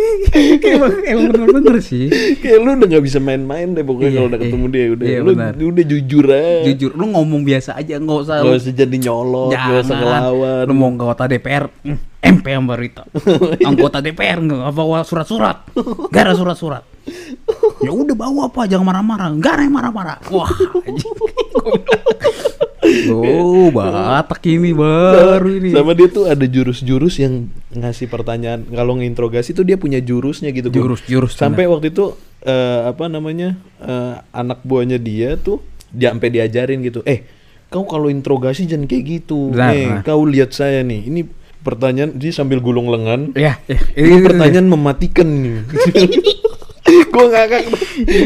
emang 0.66 0.92
emang 1.03 1.25
bener-bener 1.31 1.75
sih 1.79 2.11
kayak 2.37 2.57
lu 2.59 2.68
udah 2.75 2.87
gak 2.88 3.05
bisa 3.05 3.18
main-main 3.18 3.70
deh 3.70 3.81
pokoknya 3.81 4.05
Iya, 4.07 4.16
kalau 4.16 4.27
udah 4.27 4.37
iya. 4.37 4.44
ketemu 4.44 4.64
dia 4.66 4.85
udah 4.88 5.07
Iya, 5.07 5.18
lu 5.22 5.31
udah 5.68 5.85
jujur 5.87 6.25
aja. 6.27 6.62
jujur 6.66 6.90
lu 6.92 7.05
ngomong 7.09 7.40
biasa 7.42 7.70
aja 7.75 7.94
nggak 7.96 8.18
usah 8.18 8.35
Gak 8.40 8.57
usah 8.57 8.72
jadi 8.75 8.96
nyolot, 8.99 9.51
gak 9.51 9.83
usah 9.83 9.96
ngelawan. 9.96 10.62
lu 10.66 10.72
mau 10.72 10.88
anggota 10.88 11.22
DPR 11.27 11.64
MP 12.18 12.44
yang 12.49 12.64
berita 12.66 13.03
anggota 13.68 14.01
DPR 14.01 14.38
nggak 14.40 14.72
bawa 14.72 15.03
surat-surat 15.03 15.62
gara 16.11 16.33
surat-surat 16.35 16.83
ya 17.79 17.88
udah 17.88 18.12
bawa 18.12 18.51
apa 18.51 18.66
jangan 18.66 18.83
marah-marah 18.83 19.27
nggak 19.33 19.53
ada 19.53 19.62
yang 19.62 19.75
marah-marah 19.75 20.16
wah. 20.27 20.51
oh 23.06 23.68
batak 23.76 24.40
ini 24.44 24.72
baru 24.72 25.48
ini 25.52 25.70
Sama 25.70 25.92
dia 25.92 26.09
tuh 26.09 26.24
ada 26.26 26.42
jurus-jurus 26.42 27.20
yang 27.20 27.48
ngasih 27.70 28.06
pertanyaan 28.06 28.64
kalau 28.68 28.96
nginterogasi 28.96 29.52
tuh 29.52 29.62
dia 29.62 29.76
punya 29.76 30.00
jurusnya 30.00 30.50
gitu. 30.50 30.72
Gun. 30.72 30.96
Jurus- 30.96 31.06
jurus, 31.06 31.32
Sampai 31.37 31.68
waktu 31.68 31.92
itu 31.92 32.16
eh, 32.42 32.80
apa 32.87 33.06
namanya 33.06 33.54
eh, 33.78 34.14
anak 34.32 34.62
buahnya 34.62 34.96
dia 34.96 35.37
tuh 35.37 35.61
dia 35.92 36.12
sampai 36.12 36.28
diajarin 36.28 36.82
gitu. 36.82 37.00
Eh, 37.04 37.24
kau 37.68 37.85
kalau 37.85 38.09
interogasi 38.09 38.64
jangan 38.64 38.87
kayak 38.87 39.04
gitu. 39.22 39.50
Benar, 39.52 39.72
eh, 39.72 39.87
benar. 39.87 40.02
kau 40.02 40.22
lihat 40.24 40.50
saya 40.52 40.80
nih. 40.82 41.09
Ini 41.09 41.20
pertanyaan 41.62 42.14
dia 42.14 42.30
sambil 42.30 42.62
gulung 42.62 42.87
lengan. 42.87 43.35
ya, 43.35 43.59
ya. 43.66 43.78
Ini 43.98 44.22
pertanyaan 44.22 44.66
mematikan 44.70 45.26
nih. 45.26 45.56
gue 47.12 47.25
ngakak. 47.27 47.62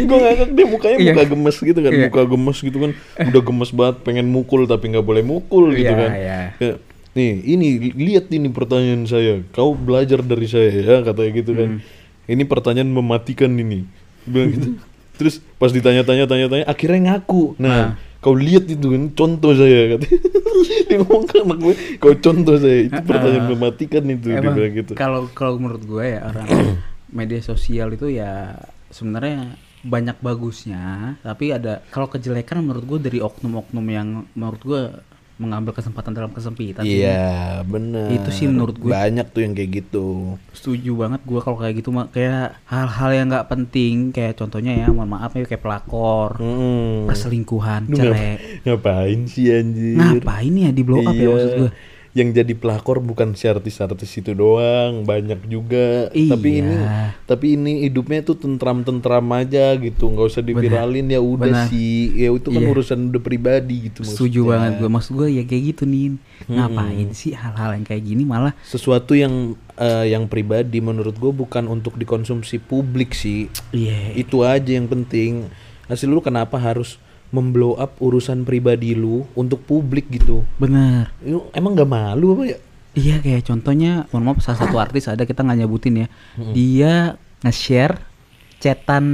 Gue 0.02 0.18
ngakak 0.18 0.48
dia 0.50 0.66
mukanya 0.66 0.96
Iya. 0.96 1.10
muka 1.10 1.24
gemes 1.26 1.56
gitu 1.58 1.78
kan 1.78 1.90
Iya. 1.90 2.02
muka 2.06 2.22
gemes 2.26 2.58
gitu 2.58 2.78
kan. 2.78 2.90
Udah 3.22 3.42
gemes 3.42 3.70
banget 3.70 3.96
pengen 4.00 4.26
mukul 4.26 4.64
tapi 4.64 4.84
nggak 4.88 5.02
boleh 5.02 5.22
mukul 5.22 5.72
gitu 5.72 5.88
Iya, 5.88 5.96
kan. 5.96 6.10
iya. 6.12 6.38
Ya, 6.56 6.72
nih 7.10 7.30
ini 7.48 7.66
li- 7.80 7.96
lihat 8.04 8.28
ini 8.28 8.48
pertanyaan 8.48 9.04
saya. 9.04 9.40
Kau 9.50 9.72
belajar 9.72 10.20
dari 10.20 10.44
saya 10.44 10.68
ya 10.70 10.96
katanya 11.02 11.30
gitu 11.34 11.52
kan. 11.52 11.70
Hmm. 11.76 11.98
ini 12.26 12.42
pertanyaan 12.44 12.86
mematikan 12.86 13.50
ini. 13.52 13.82
Bilang 14.22 14.50
gitu. 14.52 14.68
Terus 15.16 15.42
pas 15.54 15.68
ditanya-tanya 15.68 16.24
tanya-tanya 16.24 16.64
akhirnya 16.64 17.00
ngaku. 17.10 17.56
Nah 17.56 17.94
kau 18.20 18.32
lihat 18.32 18.64
itu 18.64 18.86
kan 18.86 19.10
contoh 19.10 19.52
saya 19.52 19.96
katanya. 19.96 20.20
Dia 20.90 20.96
ngomong 20.98 21.24
ke 21.24 21.36
anak 21.40 21.58
gue 21.58 21.74
kau 21.96 22.14
contoh 22.14 22.56
saya. 22.56 22.78
Itu 22.84 23.00
pertanyaan 23.00 23.46
mematikan 23.48 24.02
itu 24.06 24.26
dia 24.28 24.38
Emang 24.38 24.54
bilang 24.54 24.72
gitu. 24.72 24.92
kalau 24.94 25.26
kalau 25.30 25.56
menurut 25.56 25.82
gue 25.82 26.04
ya 26.06 26.20
orang 26.24 26.46
media 27.10 27.40
sosial 27.40 27.90
itu 27.90 28.08
ya 28.08 28.56
sebenarnya 28.88 29.54
banyak 29.80 30.16
bagusnya 30.18 30.82
tapi 31.20 31.50
ada 31.50 31.80
kalau 31.88 32.06
kejelekan 32.06 32.60
menurut 32.60 32.84
gue 32.86 32.98
dari 33.02 33.18
oknum-oknum 33.18 33.86
yang 33.86 34.08
menurut 34.30 34.60
gue 34.60 34.82
mengambil 35.36 35.72
kesempatan 35.72 36.12
dalam 36.12 36.28
kesempitan. 36.28 36.84
Iya 36.84 37.64
benar. 37.64 38.12
Itu 38.12 38.28
sih 38.28 38.44
menurut 38.44 38.76
gue. 38.76 38.92
banyak 38.92 39.24
tuh 39.26 39.40
yang 39.40 39.56
kayak 39.56 39.70
gitu. 39.74 40.36
setuju 40.52 40.92
banget 40.94 41.24
gue 41.24 41.40
kalau 41.40 41.56
kayak 41.56 41.80
gitu 41.80 41.88
kayak 42.06 42.60
hal-hal 42.66 43.10
yang 43.10 43.26
nggak 43.26 43.48
penting 43.48 44.12
kayak 44.12 44.36
contohnya 44.36 44.76
ya 44.76 44.92
mohon 44.92 45.08
maaf 45.08 45.32
ya 45.32 45.48
kayak 45.48 45.64
pelakor 45.64 46.36
Hmm. 46.36 47.08
perselingkuhan 47.08 47.88
cerai 47.88 48.36
ngap- 48.60 48.84
ngapain 48.84 49.20
sih 49.24 49.48
anjir? 49.48 49.96
ngapain 49.96 50.52
ya 50.52 50.70
di 50.70 50.82
blow 50.82 51.00
up 51.00 51.08
ya 51.10 51.16
Iya. 51.16 51.28
maksud 51.30 51.52
gue 51.56 51.70
Yang 52.10 52.42
jadi 52.42 52.52
pelakor 52.54 52.98
bukan 52.98 53.32
si 53.32 53.46
artis-artis 53.46 54.10
itu 54.14 54.34
doang, 54.34 55.06
banyak 55.06 55.46
juga. 55.46 56.10
Tapi 56.10 56.48
ini 56.58 56.74
Iya. 56.74 57.14
tapi 57.22 57.54
ini 57.54 57.86
hidupnya 57.86 58.20
tuh 58.20 58.34
tentram-tentram 58.34 59.22
aja 59.30 59.70
gitu, 59.74 60.10
nggak 60.10 60.26
usah 60.26 60.42
diviralin 60.42 61.06
ya 61.06 61.18
udah 61.18 61.66
sih. 61.66 62.10
Ya 62.18 62.28
itu 62.28 62.48
kan 62.48 62.58
Iya. 62.58 62.70
urusan 62.70 62.98
udah 63.08 63.22
pribadi 63.22 63.86
gitu 63.86 64.02
setuju 64.02 64.42
maksudnya. 64.42 64.50
banget 64.50 64.72
gue 64.76 64.90
maksud 64.90 65.12
gue 65.14 65.28
ya 65.30 65.42
kayak 65.44 65.62
gitu 65.70 65.82
nih 65.84 66.06
ngapain 66.46 67.08
sih 67.12 67.30
hal-hal 67.32 67.70
yang 67.72 67.84
kayak 67.84 68.02
gini 68.02 68.22
malah 68.24 68.52
Sesuatu 68.60 69.14
yang 69.14 69.54
eh, 69.76 70.10
yang 70.10 70.26
pribadi 70.26 70.82
menurut 70.82 71.14
gue 71.14 71.30
bukan 71.30 71.64
untuk 71.64 71.94
dikonsumsi 71.94 72.58
publik 72.58 73.14
sih. 73.14 73.46
iya 73.70 74.10
itu 74.12 74.42
aja 74.42 74.66
yang 74.68 74.84
penting 74.84 75.46
hasil 75.86 76.06
lu 76.06 76.18
kenapa 76.18 76.54
harus 76.54 76.98
memblow 77.30 77.74
up 77.74 77.94
urusan 77.98 78.42
pribadi 78.42 78.92
lu 78.92 79.26
untuk 79.32 79.62
publik 79.62 80.06
gitu 80.08 80.42
bener 80.56 81.10
lu 81.20 81.46
emang 81.50 81.74
gak 81.74 81.88
malu 81.88 82.34
apa 82.34 82.44
ya 82.46 82.58
Iya 82.90 83.22
kayak 83.22 83.46
contohnya, 83.46 84.10
mohon 84.10 84.26
maaf 84.26 84.42
salah 84.42 84.66
satu 84.66 84.74
artis 84.76 85.06
ada 85.06 85.22
kita 85.22 85.46
nggak 85.46 85.62
nyebutin 85.62 85.94
ya, 85.94 86.06
dia 86.50 87.14
nge-share 87.38 88.02
chatan 88.58 89.04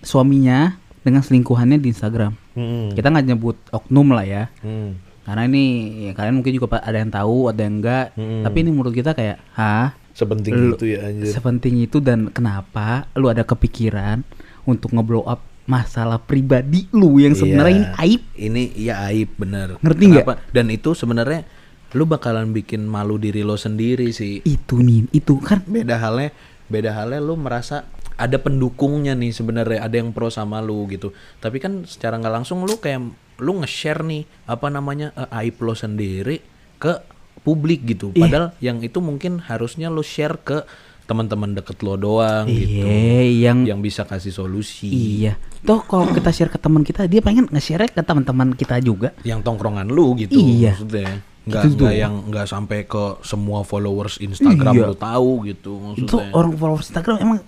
suaminya 0.00 0.80
dengan 1.00 1.20
selingkuhannya 1.20 1.76
di 1.76 1.92
Instagram. 1.92 2.32
hmm. 2.54 2.96
Kita 2.96 3.12
nggak 3.12 3.26
nyebut 3.26 3.56
oknum 3.68 4.16
lah 4.16 4.24
ya, 4.24 4.48
Hmm. 4.64 4.96
karena 5.22 5.44
ini 5.44 5.64
ya, 6.08 6.16
kalian 6.16 6.40
mungkin 6.40 6.56
juga 6.56 6.80
ada 6.80 6.96
yang 6.96 7.12
tahu, 7.12 7.52
ada 7.52 7.60
yang 7.60 7.84
enggak. 7.84 8.16
Hmm. 8.16 8.42
Tapi 8.42 8.56
ini 8.58 8.70
menurut 8.72 8.94
kita 8.94 9.12
kayak, 9.12 9.36
hah, 9.52 9.92
sepenting 10.12 10.52
Lu- 10.56 10.72
itu 10.72 10.86
ya 10.88 11.04
anjir 11.04 11.28
sepenting 11.28 11.74
itu 11.80 11.96
dan 11.96 12.28
kenapa 12.28 13.12
lu 13.12 13.28
ada 13.28 13.44
kepikiran 13.44 14.24
untuk 14.64 14.88
ngeblow 14.88 15.24
up 15.24 15.44
masalah 15.72 16.20
pribadi 16.20 16.84
lu 16.92 17.16
yang 17.16 17.32
sebenarnya 17.32 17.72
ini 17.72 17.82
Iya. 17.82 17.96
aib? 17.98 18.22
ini 18.36 18.62
ya 18.76 18.94
aib 19.08 19.30
bener 19.34 19.68
Ngerti 19.78 20.04
nggak? 20.06 20.52
Dan 20.52 20.68
itu 20.68 20.92
sebenarnya 20.92 21.48
lu 21.92 22.04
bakalan 22.04 22.50
bikin 22.50 22.84
malu 22.84 23.16
diri 23.16 23.40
lo 23.40 23.56
sendiri 23.56 24.08
sih 24.10 24.40
Itu 24.42 24.78
nih, 24.78 25.08
itu 25.10 25.36
kan 25.38 25.64
beda 25.64 25.96
halnya 25.96 26.32
beda 26.66 26.92
halnya 26.94 27.18
lu 27.18 27.36
merasa 27.36 27.84
ada 28.14 28.36
pendukungnya 28.36 29.12
nih 29.12 29.28
sebenarnya 29.30 29.82
ada 29.82 29.92
yang 29.94 30.08
pro 30.08 30.28
sama 30.28 30.60
lu 30.60 30.84
gitu 30.86 31.10
tapi 31.36 31.58
kan 31.58 31.84
secara 31.84 32.16
nggak 32.16 32.34
langsung 32.34 32.62
lu 32.62 32.76
kayak 32.76 33.02
lu 33.38 33.52
nge-share 33.58 34.00
nih 34.00 34.24
apa 34.46 34.68
namanya 34.68 35.12
eh, 35.12 35.40
aib 35.42 35.56
lo 35.58 35.72
sendiri 35.72 36.40
ke 36.76 36.92
publik 37.40 37.84
gitu 37.84 38.08
Iya. 38.10 38.20
padahal 38.22 38.46
yang 38.58 38.78
itu 38.80 38.98
mungkin 38.98 39.42
harusnya 39.42 39.88
lu 39.88 40.00
share 40.00 40.38
ke 40.38 40.64
teman-teman 41.02 41.52
deket 41.52 41.82
lo 41.82 41.98
doang 41.98 42.46
gitu 42.46 42.86
iya 42.86 43.50
yang 43.50 43.66
yang 43.66 43.80
bisa 43.80 44.06
kasih 44.06 44.30
solusi 44.30 44.88
Iya. 44.88 45.34
Toh 45.62 45.80
kalau 45.80 46.06
kita 46.08 46.28
share 46.28 46.48
ke 46.48 46.58
teman 46.58 46.82
kita, 46.82 47.06
dia 47.06 47.18
pengen 47.18 47.46
nge-share 47.46 47.86
ke 47.86 48.00
teman-teman 48.00 48.50
kita 48.52 48.78
juga. 48.78 49.14
yang 49.22 49.38
tongkrongan 49.40 49.86
lu 49.86 50.14
gitu 50.16 50.34
Iya. 50.34 50.74
maksudnya 50.74 51.22
nggak 51.42 51.62
Gitu 51.64 51.74
nggak 51.76 51.94
yang 51.96 52.14
nggak 52.24 52.46
sampai 52.46 52.78
ke 52.84 53.18
semua 53.20 53.62
followers 53.62 54.14
Instagram 54.16 54.74
Iya. 54.74 54.86
lu 54.86 54.94
tahu 54.96 55.30
gitu 55.44 55.72
Itu 55.96 56.06
maksudnya 56.14 56.30
orang 56.32 56.52
followers 56.52 56.86
Instagram 56.86 57.16
emang 57.20 57.38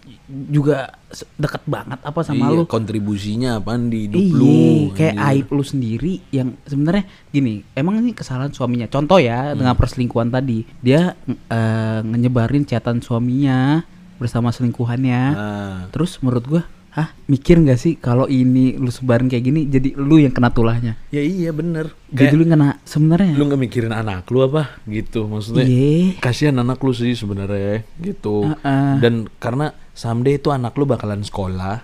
juga 0.49 0.99
dekat 1.33 1.63
banget 1.65 1.99
apa 2.01 2.21
sama 2.21 2.43
iya, 2.45 2.57
lu. 2.57 2.63
kontribusinya 2.65 3.51
apaan 3.57 3.87
di 3.87 3.99
hidup 4.05 4.19
Iya, 4.21 4.33
lu 4.33 4.55
kayak 4.93 5.15
anjir. 5.15 5.31
aib 5.33 5.47
lu 5.49 5.63
sendiri 5.65 6.13
yang 6.31 6.49
sebenarnya 6.65 7.05
gini, 7.29 7.55
emang 7.73 7.99
ini 8.01 8.11
kesalahan 8.13 8.51
suaminya. 8.51 8.87
Contoh 8.89 9.19
ya 9.19 9.51
Hmm. 9.51 9.59
dengan 9.59 9.75
perselingkuhan 9.75 10.27
tadi, 10.29 10.67
dia 10.81 11.15
eh, 11.29 12.01
nyebarin 12.05 12.63
chatan 12.65 12.99
suaminya 12.99 13.87
bersama 14.17 14.51
selingkuhannya. 14.51 15.23
Nah, 15.31 15.77
Terus 15.91 16.19
menurut 16.19 16.45
gua, 16.45 16.63
hah 16.95 17.11
mikir 17.27 17.59
nggak 17.59 17.75
sih 17.75 17.93
kalau 17.95 18.25
ini 18.25 18.75
lu 18.75 18.87
sebarin 18.87 19.27
kayak 19.27 19.43
gini, 19.43 19.61
jadi 19.65 19.93
lu 19.95 20.15
yang 20.17 20.31
kena 20.31 20.49
tulahnya. 20.49 20.95
ya 21.09 21.19
iya 21.19 21.51
bener 21.51 21.91
Jadi 22.07 22.15
kayak 22.25 22.33
lu 22.33 22.45
kena 22.47 22.69
sebenarnya. 22.81 23.35
lu 23.35 23.43
nggak 23.45 23.61
mikirin 23.61 23.91
anak 23.91 24.23
lu 24.29 24.41
apa 24.41 24.79
gitu 24.85 25.27
maksudnya 25.27 25.67
Iya. 25.67 26.19
kasihan 26.19 26.55
anak 26.57 26.79
lu 26.79 26.91
sih 26.91 27.11
sebenarnya 27.13 27.83
gitu 27.99 28.47
Heeh. 28.47 28.93
dan 28.99 29.27
karena 29.37 29.75
someday 29.91 30.37
itu 30.37 30.49
anak 30.49 30.73
lu 30.73 30.85
bakalan 30.85 31.21
sekolah 31.21 31.83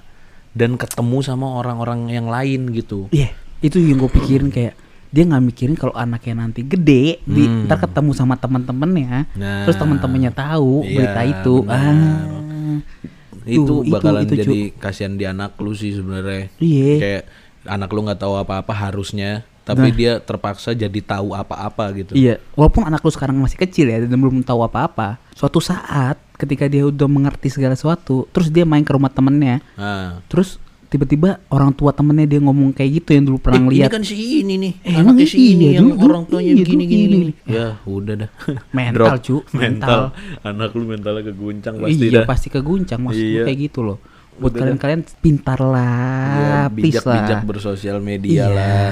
dan 0.51 0.75
ketemu 0.75 1.19
sama 1.21 1.59
orang-orang 1.59 2.07
yang 2.09 2.27
lain 2.27 2.71
gitu 2.71 3.11
Iya, 3.11 3.35
itu 3.61 3.79
yang 3.79 3.99
gue 3.99 4.11
pikirin 4.13 4.49
kayak 4.49 4.79
dia 5.11 5.27
nggak 5.27 5.43
mikirin 5.45 5.75
kalau 5.75 5.91
anaknya 5.93 6.39
nanti 6.41 6.63
gede, 6.63 7.19
di, 7.21 7.43
Hmm. 7.43 7.67
ntar 7.67 7.79
ketemu 7.81 8.15
sama 8.15 8.35
teman-temannya, 8.35 9.27
Nah, 9.35 9.67
terus 9.67 9.75
teman-temannya 9.75 10.31
tahu 10.31 10.87
iya, 10.87 10.95
berita 10.95 11.23
itu, 11.25 11.55
benar. 11.61 11.83
ah, 11.83 12.79
itu 13.53 13.75
itu- 13.81 13.91
bakalan 13.91 14.23
itu, 14.23 14.35
Cu. 14.35 14.41
jadi 14.41 14.59
kasihan 14.75 15.15
di 15.15 15.25
anak 15.25 15.55
lu 15.57 15.73
sih 15.73 15.91
sebenarnya 15.91 16.49
Iya. 16.57 16.93
kayak 16.97 17.23
anak 17.67 17.89
lu 17.89 18.01
nggak 18.03 18.19
tahu 18.19 18.35
apa-apa 18.37 18.73
harusnya 18.73 19.43
tapi 19.61 19.87
Nah. 19.87 19.95
dia 19.95 20.13
terpaksa 20.19 20.73
jadi 20.73 21.01
tahu 21.01 21.31
apa-apa 21.31 21.85
gitu 21.95 22.13
Iya, 22.13 22.41
walaupun 22.55 22.83
anak 22.83 23.01
lu 23.01 23.11
sekarang 23.11 23.37
masih 23.37 23.55
kecil 23.57 23.87
ya 23.87 24.01
dan 24.01 24.11
belum 24.11 24.41
tahu 24.41 24.63
apa-apa, 24.63 25.21
suatu 25.31 25.59
saat 25.59 26.19
ketika 26.35 26.67
dia 26.67 26.83
udah 26.83 27.07
mengerti 27.07 27.49
segala 27.49 27.73
sesuatu, 27.73 28.25
terus 28.31 28.49
dia 28.49 28.65
main 28.65 28.81
ke 28.81 28.91
rumah 28.91 29.09
temennya, 29.09 29.61
nah 29.75 30.25
terus 30.27 30.57
tiba-tiba 30.91 31.39
orang 31.49 31.71
tua 31.71 31.91
temennya 31.91 32.27
dia 32.27 32.41
ngomong 32.41 32.71
kayak 32.71 32.91
gitu 32.99 33.11
yang 33.13 33.25
dulu 33.25 33.39
pernah 33.39 33.57
Eh, 33.57 33.65
ini 33.65 33.75
lihat 33.79 33.91
kan 33.91 34.03
si 34.03 34.15
ini 34.43 34.55
nih 34.59 34.73
Eh, 34.83 34.95
anaknya 34.97 35.23
si 35.25 35.37
iya, 35.39 35.49
ini 35.49 35.65
yang 35.71 35.87
dulu- 35.89 36.03
orang 36.05 36.23
tuanya 36.27 36.51
iya, 36.51 36.55
gini 36.61 36.67
gini, 36.67 36.85
gini. 36.85 37.17
gini. 37.17 37.33
ya 37.47 37.67
udah 37.81 38.15
dah 38.19 38.31
Mental, 38.77 38.95
Drop. 38.99 39.23
Cu, 39.23 39.37
mental. 39.53 40.01
anak 40.43 40.71
lu 40.73 40.85
mentalnya 40.85 41.23
keguncang 41.25 41.75
pasti 41.79 41.95
iya 42.03 42.11
dah 42.13 42.23
pasti 42.25 42.49
keguncang 42.49 43.01
maksud 43.01 43.23
Iya. 43.23 43.43
kayak 43.47 43.59
gitu 43.63 43.81
loh. 43.81 43.99
Buat 44.35 44.51
Udah 44.51 44.61
kalian-kalian 44.63 45.01
pintar 45.21 45.61
lah, 45.61 46.67
please 46.69 46.97
bijak-bijak 46.97 47.39
lah. 47.39 47.47
bersosial 47.47 47.99
media 48.01 48.33
Iya. 48.43 48.47
lah 48.51 48.91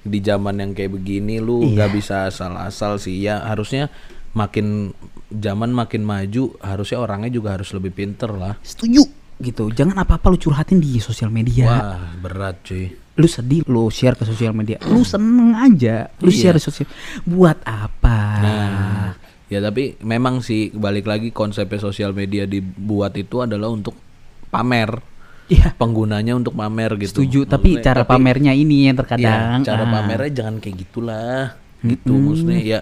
di 0.00 0.18
zaman 0.18 0.56
yang 0.56 0.72
kayak 0.72 0.90
begini 0.90 1.38
lu 1.38 1.62
Iya. 1.62 1.70
nggak 1.76 1.90
bisa 1.92 2.16
asal-asal 2.26 2.96
sih 2.96 3.20
ya 3.20 3.44
harusnya 3.44 3.92
makin 4.30 4.96
zaman 5.28 5.70
makin 5.70 6.00
maju 6.00 6.56
harusnya 6.58 6.98
orangnya 6.98 7.30
juga 7.30 7.52
harus 7.52 7.70
lebih 7.70 7.92
pinter 7.92 8.30
lah 8.30 8.56
Setuju. 8.60 9.04
Gitu 9.40 9.68
jangan 9.68 9.96
apa 9.98 10.14
apa 10.14 10.26
lu 10.26 10.36
curhatin 10.36 10.76
di 10.76 10.96
sosial 10.96 11.28
media 11.28 11.64
Wah, 11.64 12.12
berat 12.14 12.60
cuy. 12.62 12.92
lu 13.14 13.26
sedih 13.26 13.64
lu 13.66 13.88
share 13.88 14.14
ke 14.14 14.22
sosial 14.22 14.52
media 14.52 14.76
lu 14.84 15.02
seneng 15.02 15.52
aja 15.54 16.08
lu 16.18 16.28
Iya. 16.28 16.38
share 16.46 16.56
ke 16.56 16.62
sosial 16.62 16.88
buat 17.22 17.56
apa 17.62 18.18
Nah, 18.38 19.08
ya 19.46 19.58
tapi 19.58 19.98
memang 19.98 20.40
sih 20.40 20.70
balik 20.70 21.04
lagi 21.04 21.28
konsepnya 21.30 21.76
sosial 21.78 22.12
media 22.12 22.44
dibuat 22.44 23.12
itu 23.14 23.40
adalah 23.40 23.68
untuk 23.68 23.92
pamer. 24.46 25.02
Iya. 25.46 25.74
Penggunanya 25.74 26.32
untuk 26.32 26.54
pamer 26.54 26.94
gitu. 26.96 27.20
setuju 27.20 27.40
tapi 27.44 27.74
Maksudnya- 27.74 27.84
cara 27.84 28.02
tapi- 28.02 28.12
pamernya 28.14 28.52
ini 28.52 28.86
yang 28.86 28.94
Iya, 28.94 29.00
terkadang 29.02 29.58
cara 29.60 29.82
ah. 29.82 29.90
pamernya 29.90 30.30
jangan 30.32 30.54
kayak 30.58 30.76
gitulah. 30.78 31.44
Gitu 31.80 32.12
maksudnya 32.12 32.60
ya 32.60 32.78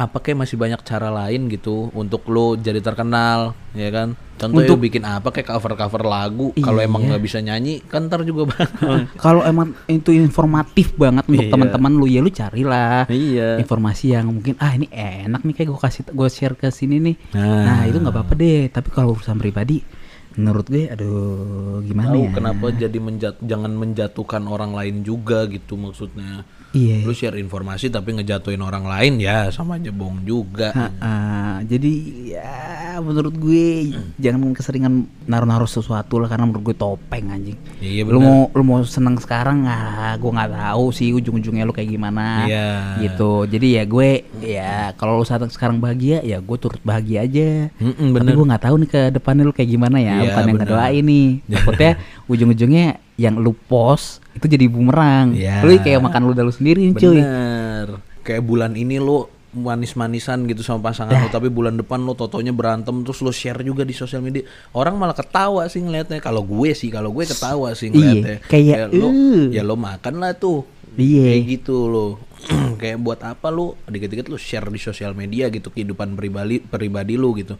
apa 0.00 0.16
kayak 0.16 0.40
masih 0.40 0.56
banyak 0.56 0.80
cara 0.80 1.12
lain 1.12 1.46
gitu 1.46 1.92
untuk 1.92 2.24
lo 2.26 2.56
jadi 2.56 2.80
terkenal 2.80 3.52
ya 3.72 3.92
kan? 3.92 4.16
Contohnya 4.40 4.72
Untuk- 4.72 4.80
bikin 4.80 5.04
apa 5.04 5.28
kayak 5.28 5.52
cover 5.52 5.76
cover 5.76 6.02
lagu 6.02 6.56
kalau 6.56 6.80
emang 6.80 7.04
Iya. 7.04 7.08
nggak 7.12 7.22
bisa 7.22 7.38
nyanyi 7.38 7.84
kan 7.84 8.08
ntar 8.08 8.24
juga 8.24 8.48
bakal 8.48 9.04
kalau 9.24 9.44
emang 9.44 9.76
itu 9.84 10.10
informatif 10.10 10.96
banget 10.96 11.28
untuk 11.28 11.44
Iya. 11.44 11.52
teman-teman 11.52 11.92
lu 11.92 12.08
ya 12.08 12.24
lu 12.24 12.32
carilah 12.32 13.04
iya. 13.06 13.60
informasi 13.60 14.16
yang 14.16 14.32
mungkin 14.32 14.56
ah 14.56 14.72
ini 14.72 14.88
enak 14.88 15.44
nih 15.44 15.54
kayak 15.54 15.68
gue 15.68 15.80
kasih 15.80 16.02
gue 16.08 16.28
share 16.28 16.56
ke 16.56 16.72
sini 16.72 16.96
nih. 16.98 17.16
Nah. 17.36 17.64
nah, 17.68 17.80
itu 17.84 18.00
nggak 18.00 18.14
apa-apa 18.16 18.32
deh. 18.32 18.72
Tapi 18.72 18.88
kalau 18.88 19.12
urusan 19.12 19.36
pribadi 19.36 19.84
menurut 20.30 20.62
gue 20.64 20.86
aduh 20.86 21.82
gimana 21.82 22.14
tahu 22.14 22.22
ya? 22.22 22.32
kenapa 22.32 22.66
jadi 22.70 22.98
menjat 23.02 23.34
jangan 23.42 23.74
menjatuhkan 23.74 24.46
orang 24.46 24.72
lain 24.72 25.02
juga 25.02 25.44
gitu 25.50 25.74
maksudnya 25.74 26.46
iya 26.72 27.02
lu 27.02 27.10
share 27.10 27.34
informasi 27.34 27.90
tapi 27.90 28.14
ngejatuhin 28.14 28.60
orang 28.60 28.86
lain 28.86 29.18
ya 29.18 29.50
sama 29.50 29.76
aja 29.76 29.90
bohong 29.90 30.22
juga 30.22 30.70
Ha, 30.70 30.86
ah, 31.02 31.56
jadi 31.66 31.92
ya 32.30 32.52
menurut 33.00 33.34
gue 33.34 33.90
jangan 34.16 34.52
keseringan 34.52 34.94
naruh-naruh 35.26 35.66
sesuatu 35.66 36.20
lah 36.20 36.28
karena 36.28 36.46
menurut 36.46 36.72
gue 36.72 36.76
topeng 36.76 37.32
anjing. 37.32 37.56
iya 37.80 38.02
Lu 38.04 38.18
benar 38.18 38.28
mau 38.28 38.40
lu 38.52 38.62
mau 38.62 38.78
seneng 38.84 39.16
sekarang 39.16 39.64
ah 39.66 40.14
gue 40.14 40.30
nggak 40.30 40.52
tahu 40.52 40.84
sih 40.92 41.10
ujung-ujungnya 41.10 41.64
lu 41.64 41.72
kayak 41.72 41.90
gimana. 41.90 42.44
Iya. 42.46 42.70
Gitu. 43.02 43.32
Jadi 43.48 43.66
ya 43.80 43.84
gue 43.84 44.08
ya 44.44 44.74
kalau 44.94 45.18
lu 45.18 45.24
saat 45.24 45.42
sekarang 45.48 45.80
bahagia 45.80 46.20
ya 46.22 46.38
gue 46.38 46.56
turut 46.60 46.80
bahagia 46.84 47.24
aja. 47.24 47.72
Mm-mm, 47.80 48.12
Tapi 48.12 48.14
bener 48.14 48.32
gue 48.36 48.46
nggak 48.46 48.64
tahu 48.68 48.74
nih 48.84 48.90
ke 48.90 49.00
depannya 49.10 49.42
lu 49.48 49.54
kayak 49.56 49.70
gimana 49.70 49.96
ya. 49.98 50.14
Iya, 50.20 50.22
Bukan 50.28 50.42
yang 50.44 50.56
bener. 50.56 50.66
ngedoain 50.68 51.04
nih. 51.08 51.28
Takutnya 51.56 51.90
ujung-ujungnya 52.28 52.86
yang 53.20 53.36
lu 53.36 53.52
post 53.52 54.24
itu 54.32 54.48
jadi 54.48 54.64
bumerang. 54.64 55.36
Iya. 55.36 55.60
Lu 55.60 55.76
kayak 55.76 56.00
makan 56.00 56.24
lu 56.24 56.32
lu 56.32 56.48
sendiri 56.50 56.88
nih, 56.88 56.96
cuy. 56.96 57.20
bener 57.20 57.88
kayak 58.20 58.40
bulan 58.40 58.72
ini 58.72 58.96
lu 58.96 59.28
manis-manisan 59.50 60.46
gitu 60.46 60.62
sama 60.62 60.88
pasangan 60.88 61.10
lu 61.16 61.26
Eh. 61.26 61.32
tapi 61.32 61.48
bulan 61.48 61.74
depan 61.74 61.98
lu 61.98 62.14
totonya 62.14 62.50
berantem 62.50 63.02
terus 63.02 63.18
lu 63.18 63.30
share 63.30 63.60
juga 63.60 63.82
di 63.82 63.90
sosial 63.90 64.20
media 64.20 64.46
orang 64.72 64.94
malah 64.94 65.12
ketawa 65.12 65.66
sih 65.66 65.80
ngeliatnya 65.80 66.18
kalau 66.18 66.40
gue 66.40 66.70
sih 66.70 66.86
kalau 66.86 67.10
gue 67.10 67.24
ketawa 67.24 67.74
sih 67.74 67.88
Iya, 67.88 67.92
ngeliatnya 67.92 68.36
kayak, 68.46 68.76
lu 68.90 69.08
"Uh." 69.08 69.44
ya 69.50 69.62
lo 69.62 69.74
makan 69.74 70.14
lah 70.16 70.32
tuh 70.32 70.62
Iya. 70.94 71.34
kayak 71.34 71.42
gitu 71.50 71.76
lo 71.86 72.06
kayak 72.80 72.98
buat 72.98 73.20
apa 73.20 73.50
lu 73.50 73.74
dikit-dikit 73.84 74.26
lu 74.26 74.38
share 74.38 74.66
di 74.66 74.78
sosial 74.78 75.12
media 75.12 75.50
gitu 75.50 75.68
kehidupan 75.68 76.14
pribadi 76.14 76.62
pribadi 76.62 77.18
lu 77.18 77.34
gitu 77.34 77.58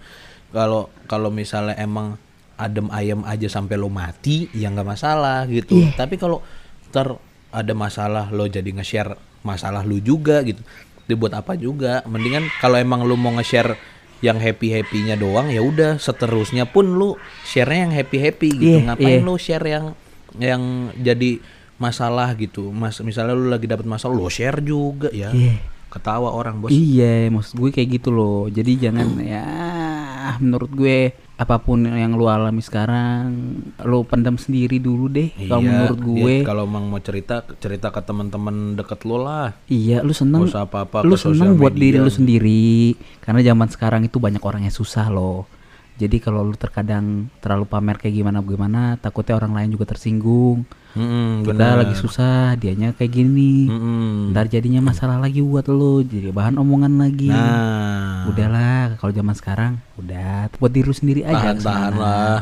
kalau 0.50 0.94
kalau 1.04 1.28
misalnya 1.28 1.74
emang 1.74 2.14
adem 2.60 2.86
ayam 2.90 3.24
aja 3.24 3.48
sampai 3.48 3.74
lo 3.74 3.88
mati 3.88 4.46
ya 4.52 4.68
nggak 4.68 4.84
masalah 4.86 5.44
gitu 5.46 5.80
Iya. 5.80 5.96
tapi 5.96 6.14
kalau 6.14 6.44
ntar 6.88 7.16
ada 7.50 7.72
masalah 7.72 8.28
lo 8.28 8.44
jadi 8.44 8.68
nge-share 8.68 9.16
masalah 9.40 9.80
lu 9.80 9.98
juga 9.98 10.38
gitu 10.40 10.60
dibuat 11.04 11.34
apa 11.34 11.56
juga 11.56 12.04
mendingan 12.04 12.46
kalau 12.58 12.76
emang 12.76 13.02
lu 13.02 13.16
mau 13.16 13.32
nge-share 13.32 13.74
yang 14.20 14.36
happy 14.36 14.70
happynya 14.70 15.16
doang 15.16 15.48
ya 15.48 15.58
udah 15.58 15.96
seterusnya 15.96 16.64
pun 16.64 16.86
lu 16.92 17.16
share-nya 17.42 17.88
yang 17.88 17.94
happy 17.96 18.18
happy 18.20 18.48
gitu 18.52 18.76
Iya, 18.76 18.80
ngapain 18.86 19.16
iya. 19.16 19.24
lu 19.24 19.34
share 19.34 19.66
yang 19.66 19.84
yang 20.36 20.62
jadi 20.94 21.40
masalah 21.76 22.36
gitu 22.36 22.68
mas 22.68 23.00
misalnya 23.00 23.32
lu 23.32 23.48
lagi 23.48 23.64
dapat 23.64 23.82
masalah 23.84 24.12
lu 24.12 24.28
share 24.28 24.60
juga 24.60 25.08
ya 25.10 25.32
Iya. 25.32 25.56
ketawa 25.88 26.30
orang 26.30 26.60
bos 26.60 26.70
Iya, 26.70 27.26
maksud 27.28 27.56
gue 27.56 27.70
kayak 27.72 27.90
gitu 27.92 28.10
loh. 28.10 28.46
Jadi 28.46 28.78
jangan 28.78 29.10
ya 29.18 29.42
menurut 30.38 30.70
gue 30.70 31.10
apa 31.40 31.56
pun 31.56 31.80
yang 31.80 32.12
lu 32.12 32.28
alami 32.28 32.60
sekarang 32.60 33.32
lu 33.80 34.04
pendam 34.04 34.36
sendiri 34.36 34.76
dulu 34.76 35.08
deh 35.08 35.32
kalau 35.40 35.56
Iya, 35.58 35.70
menurut 35.72 35.98
gue. 35.98 36.20
iya, 36.20 36.44
kalau 36.44 36.62
emang 36.62 36.84
mau 36.84 37.00
cerita 37.00 37.40
cerita 37.56 37.88
ke 37.88 38.00
teman-teman 38.00 38.76
deket 38.76 39.00
lo 39.02 39.16
lah 39.18 39.56
Iya, 39.64 40.04
lu 40.04 40.12
seneng 40.12 40.44
usah 40.44 40.62
apa-apa 40.62 41.00
lu 41.00 41.16
seneng 41.16 41.56
buat 41.56 41.72
media. 41.72 41.82
diri 41.82 41.98
lu 41.98 42.12
sendiri 42.12 42.92
karena 43.18 43.40
zaman 43.42 43.68
sekarang 43.68 44.04
itu 44.04 44.16
banyak 44.16 44.38
orang 44.38 44.62
yang 44.62 44.74
susah 44.74 45.08
loh. 45.08 45.48
Jadi 46.00 46.16
kalau 46.16 46.40
lu 46.40 46.56
terkadang 46.56 47.28
terlalu 47.44 47.68
pamer 47.68 48.00
kayak 48.00 48.16
gimana 48.16 48.40
gimana, 48.40 48.96
takutnya 48.96 49.36
orang 49.36 49.52
lain 49.52 49.76
juga 49.76 49.92
tersinggung. 49.92 50.64
Mm-mm, 50.96 51.44
Kita 51.44 51.54
benar. 51.54 51.84
lagi 51.84 51.94
susah, 51.94 52.56
dianya 52.56 52.96
kayak 52.96 53.12
gini. 53.12 53.68
Mm-mm. 53.68 54.32
Ntar 54.32 54.48
jadinya 54.48 54.80
masalah 54.80 55.20
lagi 55.20 55.44
buat 55.44 55.68
lu, 55.68 56.00
jadi 56.00 56.32
bahan 56.32 56.56
omongan 56.56 56.96
lagi. 56.96 57.28
nah 57.28 58.24
Udahlah, 58.26 58.96
kalau 58.96 59.12
zaman 59.12 59.36
sekarang 59.36 59.72
udah 60.00 60.48
buat 60.56 60.72
diri 60.72 60.88
lu 60.88 60.96
sendiri 60.96 61.22
aja. 61.28 61.52
tahan-tahan 61.54 61.92
ke 61.92 61.94
sana. 61.94 62.00
lah 62.00 62.38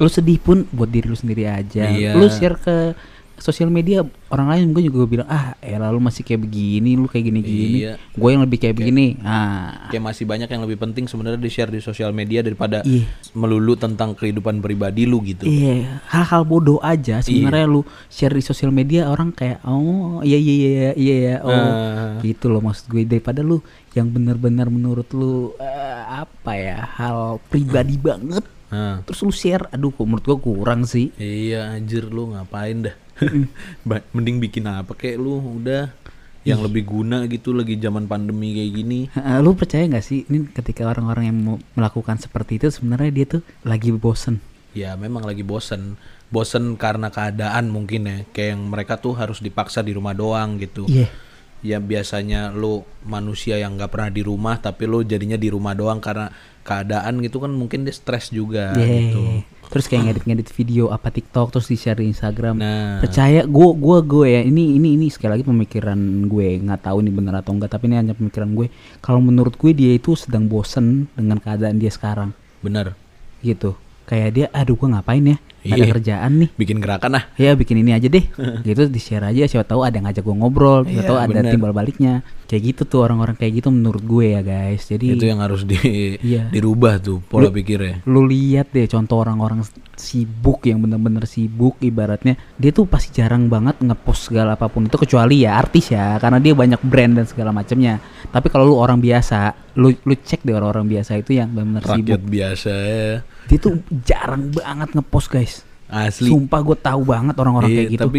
Lu 0.00 0.08
sedih 0.08 0.40
pun 0.40 0.64
buat 0.72 0.88
diri 0.88 1.12
lu 1.12 1.18
sendiri 1.18 1.44
aja. 1.44 1.92
Iya. 1.92 2.16
Lu 2.16 2.24
share 2.32 2.56
ke 2.56 2.96
sosial 3.40 3.72
media 3.72 4.04
orang 4.28 4.46
lain 4.46 4.62
mungkin 4.70 4.84
juga 4.86 5.08
bilang 5.08 5.28
ah 5.28 5.56
eh 5.58 5.74
lalu 5.74 5.98
masih 5.98 6.22
kayak 6.22 6.44
begini 6.44 6.94
lu 6.94 7.08
kayak 7.08 7.24
gini-gini 7.26 7.78
Iya. 7.80 7.92
gue 7.96 8.28
yang 8.28 8.42
lebih 8.44 8.58
kayak 8.60 8.76
begini. 8.76 9.16
Ah. 9.24 9.88
kayak 9.88 10.04
masih 10.04 10.24
banyak 10.28 10.46
yang 10.46 10.62
lebih 10.62 10.78
penting 10.78 11.08
sebenarnya 11.08 11.40
di 11.40 11.50
share 11.50 11.72
di 11.72 11.80
sosial 11.80 12.12
media 12.12 12.44
daripada 12.44 12.84
Iya. 12.84 13.08
melulu 13.32 13.74
tentang 13.74 14.12
kehidupan 14.12 14.60
pribadi 14.60 15.08
lu 15.08 15.24
gitu. 15.24 15.48
Iya, 15.48 16.04
hal-hal 16.06 16.44
bodoh 16.44 16.78
aja 16.78 17.24
sebenarnya 17.24 17.66
lu 17.66 17.80
share 18.06 18.36
di 18.36 18.44
sosial 18.44 18.70
media 18.70 19.08
orang 19.08 19.32
kayak 19.32 19.64
oh 19.64 20.20
iya 20.20 20.36
iya 20.36 20.54
iya 20.54 20.70
iya 20.94 21.14
iya 21.16 21.36
oh. 21.40 21.50
Ah. 21.50 22.20
gitu 22.20 22.52
loh 22.52 22.60
maksud 22.60 22.86
gue 22.86 23.08
daripada 23.08 23.40
lu 23.40 23.64
yang 23.96 24.06
benar-benar 24.06 24.70
menurut 24.70 25.08
lu 25.10 25.56
eh, 25.58 26.02
apa 26.06 26.52
ya 26.54 26.78
hal 26.94 27.40
pribadi 27.48 27.96
banget 27.96 28.44
Nah, 28.70 29.02
terus 29.02 29.18
lu 29.26 29.34
share 29.34 29.66
aduh 29.74 29.90
menurut 29.98 30.22
gue 30.22 30.38
kurang 30.38 30.86
sih. 30.86 31.10
Iya 31.18 31.74
anjir 31.74 32.06
lu 32.06 32.30
ngapain 32.30 32.86
dah 32.86 32.94
mending 34.16 34.36
bikin 34.40 34.64
apa 34.68 34.92
kayak 34.96 35.20
lu? 35.20 35.38
Udah. 35.60 35.92
Yang 36.40 36.72
lebih 36.72 36.88
guna 36.88 37.28
gitu 37.28 37.52
lagi 37.52 37.76
zaman 37.76 38.08
pandemi 38.08 38.56
kayak 38.56 38.72
gini. 38.72 39.00
Lu 39.44 39.52
percaya 39.52 39.84
nggak 39.84 40.04
sih 40.04 40.24
ini 40.24 40.48
ketika 40.48 40.88
orang-orang 40.88 41.28
yang 41.28 41.36
mau 41.36 41.56
melakukan 41.76 42.16
seperti 42.16 42.56
itu 42.56 42.72
sebenarnya 42.72 43.10
dia 43.12 43.26
tuh 43.28 43.42
lagi 43.60 43.92
bosen? 43.92 44.40
Ya 44.72 44.96
memang 44.96 45.28
lagi 45.28 45.44
bosen. 45.44 46.00
Bosen 46.32 46.80
karena 46.80 47.12
keadaan 47.12 47.68
mungkin 47.68 48.08
ya. 48.08 48.16
Kayak 48.32 48.48
yang 48.56 48.62
mereka 48.72 48.96
tuh 48.96 49.12
harus 49.20 49.44
dipaksa 49.44 49.84
di 49.84 49.92
rumah 49.92 50.16
doang 50.16 50.56
gitu. 50.56 50.88
Iya 50.88 51.12
ya 51.60 51.76
biasanya 51.76 52.52
lu 52.56 52.84
manusia 53.04 53.60
yang 53.60 53.76
nggak 53.76 53.92
pernah 53.92 54.10
di 54.12 54.22
rumah 54.24 54.56
tapi 54.56 54.88
lu 54.88 55.04
jadinya 55.04 55.36
di 55.36 55.52
rumah 55.52 55.76
doang 55.76 56.00
karena 56.00 56.32
keadaan 56.64 57.20
gitu 57.24 57.40
kan 57.40 57.52
mungkin 57.52 57.84
dia 57.84 57.92
stres 57.92 58.32
juga 58.32 58.72
Iya. 58.76 58.86
gitu. 59.12 59.22
Terus 59.70 59.86
kayak 59.86 60.02
ngedit-ngedit 60.02 60.50
video 60.50 60.90
apa 60.90 61.14
TikTok 61.14 61.54
terus 61.54 61.70
di 61.70 61.78
share 61.78 62.02
di 62.02 62.10
Instagram. 62.10 62.58
Nah. 62.58 62.98
Percaya 62.98 63.46
gue 63.46 63.68
gue 63.78 63.98
gue 64.02 64.26
ya 64.26 64.42
ini 64.42 64.74
ini 64.76 64.98
ini 64.98 65.06
sekali 65.12 65.38
lagi 65.38 65.44
pemikiran 65.46 66.26
gue 66.26 66.58
nggak 66.58 66.90
tahu 66.90 67.06
ini 67.06 67.10
benar 67.14 67.38
atau 67.38 67.54
enggak 67.54 67.70
tapi 67.78 67.86
ini 67.86 67.96
hanya 68.02 68.14
pemikiran 68.18 68.50
gue. 68.56 68.66
Kalau 68.98 69.22
menurut 69.22 69.54
gue 69.54 69.70
dia 69.70 69.94
itu 69.94 70.18
sedang 70.18 70.50
bosen 70.50 71.06
dengan 71.14 71.38
keadaan 71.38 71.78
dia 71.78 71.92
sekarang. 71.92 72.34
Bener. 72.64 72.98
Gitu 73.44 73.76
kayak 74.10 74.28
dia 74.34 74.46
aduh 74.50 74.74
gue 74.74 74.88
ngapain 74.88 75.22
ya? 75.24 75.38
Nggak 75.60 75.70
ada 75.70 75.76
Iya. 75.78 75.92
kerjaan 75.92 76.32
nih. 76.34 76.48
Bikin 76.56 76.78
gerakan 76.80 77.10
ah 77.14 77.24
ya 77.36 77.52
bikin 77.52 77.76
ini 77.78 77.92
aja 77.92 78.08
deh. 78.08 78.24
Gitu 78.66 78.88
di 78.88 78.98
share 78.98 79.22
aja. 79.22 79.44
Siapa 79.46 79.62
tahu 79.62 79.80
ada 79.80 79.94
yang 79.94 80.08
ngajak 80.08 80.20
gue 80.20 80.32
ngobrol 80.34 80.82
siapa 80.82 80.90
Iya, 80.90 81.06
tahu 81.06 81.18
ada 81.20 81.32
bener. 81.38 81.52
timbal 81.52 81.70
baliknya. 81.70 82.14
Kayak 82.42 82.62
gitu 82.66 82.82
tuh 82.88 83.00
orang-orang 83.00 83.36
kayak 83.36 83.52
gitu 83.54 83.68
menurut 83.68 84.02
gue 84.02 84.26
ya 84.30 84.40
guys. 84.40 84.82
Jadi 84.84 85.14
itu 85.14 85.22
yang 85.22 85.38
harus 85.38 85.62
di 85.62 85.76
Iya. 86.24 86.48
dirubah 86.48 86.98
tuh 86.98 87.20
pola 87.22 87.46
pikirnya. 87.48 88.02
lu 88.04 88.24
lihat 88.24 88.72
deh 88.72 88.88
contoh 88.88 89.20
orang-orang 89.20 89.60
sibuk 89.94 90.64
yang 90.64 90.80
bener-bener 90.80 91.24
sibuk 91.24 91.76
ibaratnya. 91.78 92.40
Dia 92.56 92.72
tuh 92.72 92.88
pasti 92.88 93.12
jarang 93.14 93.46
banget 93.46 93.78
ngepost 93.78 94.32
segala 94.32 94.56
apa 94.56 94.66
pun 94.66 94.88
itu 94.88 94.96
kecuali 94.96 95.44
ya 95.44 95.54
artis 95.56 95.92
ya 95.92 96.16
karena 96.16 96.40
dia 96.40 96.56
banyak 96.56 96.80
brand 96.82 97.14
dan 97.14 97.26
segala 97.26 97.50
macamnya 97.50 98.00
tapi 98.26 98.48
kalau 98.48 98.64
lu 98.64 98.74
orang 98.74 98.96
biasa 98.96 99.52
lu 99.74 99.92
lu 100.00 100.14
cek 100.14 100.40
deh 100.40 100.52
orang-orang 100.52 100.88
biasa 100.88 101.16
itu 101.16 101.34
yang 101.34 101.50
bener-bener 101.50 101.82
rakyat 101.82 102.00
sibuk. 102.16 102.22
biasa 102.24 102.72
ya 102.72 103.12
dia 103.50 103.58
tuh 103.58 103.74
jarang 104.00 104.48
banget 104.48 104.94
ngepost 104.94 105.26
guys 105.26 105.66
asli 105.86 106.30
sumpah 106.30 106.62
gue 106.62 106.76
tahu 106.78 107.02
banget 107.02 107.34
orang-orang 107.34 107.66
Iya, 107.66 107.76
kayak 107.76 107.90
gitu 107.90 108.00
tapi 108.00 108.18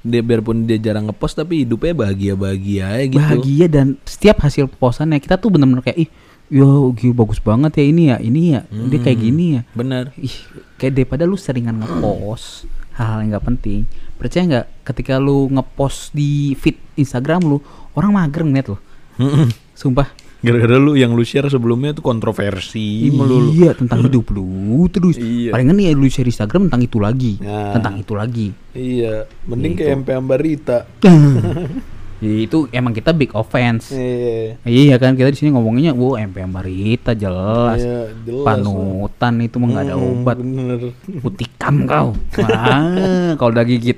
dia 0.00 0.20
biarpun 0.24 0.64
dia 0.64 0.80
jarang 0.80 1.04
ngepost 1.04 1.36
tapi 1.36 1.62
hidupnya 1.62 1.92
bahagia 1.92 2.32
bahagia 2.32 2.84
aja 2.88 3.04
gitu 3.06 3.20
bahagia 3.20 3.66
dan 3.68 3.86
setiap 4.02 4.40
hasil 4.40 4.64
postannya 4.66 5.20
kita 5.20 5.36
tuh 5.36 5.52
bener-bener 5.52 5.84
kayak 5.84 6.00
ih 6.00 6.10
yo 6.50 6.90
gila 6.90 7.22
bagus 7.22 7.38
banget 7.38 7.76
ya 7.76 7.84
ini 7.84 8.02
ya 8.08 8.16
ini 8.18 8.42
ya 8.50 8.60
dia 8.66 8.98
kayak 8.98 9.14
Hmm. 9.14 9.26
gini 9.28 9.44
ya 9.52 9.62
bener 9.70 10.04
Ih, 10.16 10.34
kayak 10.74 10.92
daripada 10.96 11.22
lu 11.22 11.36
seringan 11.36 11.76
ngepost 11.78 12.64
hal-hal 12.90 13.22
yang 13.22 13.32
nggak 13.32 13.46
penting. 13.46 13.80
Percaya 14.16 14.42
nggak 14.44 14.66
ketika 14.84 15.16
lu 15.16 15.48
ngepost 15.48 16.12
di 16.12 16.52
feed 16.52 16.76
Instagram 16.94 17.40
lu, 17.40 17.64
orang 17.94 18.12
mager 18.12 18.44
ngeliat. 18.44 18.76
Mm-mm. 19.16 19.48
Sumpah. 19.72 20.12
Gara-gara 20.40 20.76
lu 20.76 20.92
yang 20.94 21.12
lu 21.12 21.20
share 21.20 21.46
sebelumnya 21.46 21.92
tuh 21.92 22.00
kontroversi 22.00 23.08
melulu. 23.08 23.52
Iya 23.52 23.76
tentang 23.76 24.00
hidup 24.02 24.32
lu 24.32 24.88
terus. 24.88 25.14
Iya. 25.14 25.52
Palingan 25.52 25.76
nih 25.76 25.92
lu 25.92 26.06
share 26.06 26.24
Instagram 26.24 26.66
tentang 26.66 26.82
itu 26.82 26.96
lagi, 26.96 27.36
Nah. 27.38 27.76
tentang 27.76 27.94
itu 27.96 28.12
lagi. 28.12 28.48
Iya, 28.70 29.28
mending 29.44 29.72
Gitu. 29.74 29.80
kayak 29.82 29.96
MP 29.98 30.08
Ambarita. 30.10 30.78
Ya, 32.20 32.36
itu 32.36 32.68
emang 32.70 32.92
kita 32.92 33.16
big 33.16 33.32
offense. 33.32 33.96
Iya. 33.96 34.60
Iya 34.60 34.94
kan 34.96 35.16
kita 35.16 35.32
di 35.32 35.40
sini 35.40 35.56
ngomonginnya, 35.56 35.96
wow 35.96 36.20
MP 36.20 36.36
Ambarita 36.38 37.16
jelas. 37.16 37.80
Iya, 37.80 38.12
jelas. 38.20 38.44
Panutan 38.44 39.34
itu 39.40 39.56
mah 39.56 39.68
nggak 39.72 39.84
ada 39.88 39.94
Hmm, 39.96 40.04
obat. 40.20 40.36
Bener. 40.36 40.92
Putikam 41.16 41.88
kau. 41.88 42.12
Wah, 42.44 43.32
kalau 43.34 43.50
udah 43.50 43.64
gigit, 43.64 43.96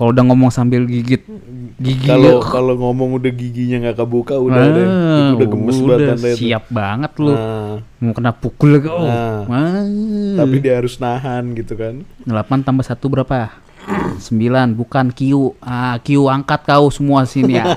kalau 0.00 0.16
udah 0.16 0.24
ngomong 0.24 0.48
sambil 0.48 0.88
gigit 0.88 1.20
gigi 1.76 2.08
Kalau 2.08 2.40
ya, 2.40 2.48
kalau 2.48 2.72
ngomong 2.74 3.20
udah 3.20 3.28
giginya 3.28 3.76
nggak 3.84 4.00
kebuka 4.00 4.32
udah 4.34 4.64
deh. 4.66 4.80
ah, 4.80 4.88
Itu 5.28 5.34
udah 5.36 5.48
gemes 5.52 5.76
banget 5.78 6.00
udah 6.00 6.16
itu. 6.16 6.38
siap 6.40 6.64
banget 6.72 7.12
lu. 7.20 7.32
Nah, 7.32 7.84
Mau 8.00 8.12
kena 8.12 8.32
pukul 8.32 8.80
kau. 8.80 9.04
Nah. 9.04 9.44
Wah. 9.44 9.84
tapi 10.40 10.56
dia 10.58 10.80
harus 10.80 10.96
nahan 10.96 11.52
gitu 11.52 11.76
kan. 11.76 12.00
8 12.24 12.32
tambah 12.64 12.80
1 12.80 12.96
berapa? 12.96 13.52
9 14.24 14.24
bukan 14.72 15.12
Q. 15.12 15.20
Ah, 15.60 16.00
Q 16.00 16.08
angkat 16.26 16.64
kau 16.64 16.88
semua 16.88 17.28
sini 17.28 17.60
ya. 17.60 17.68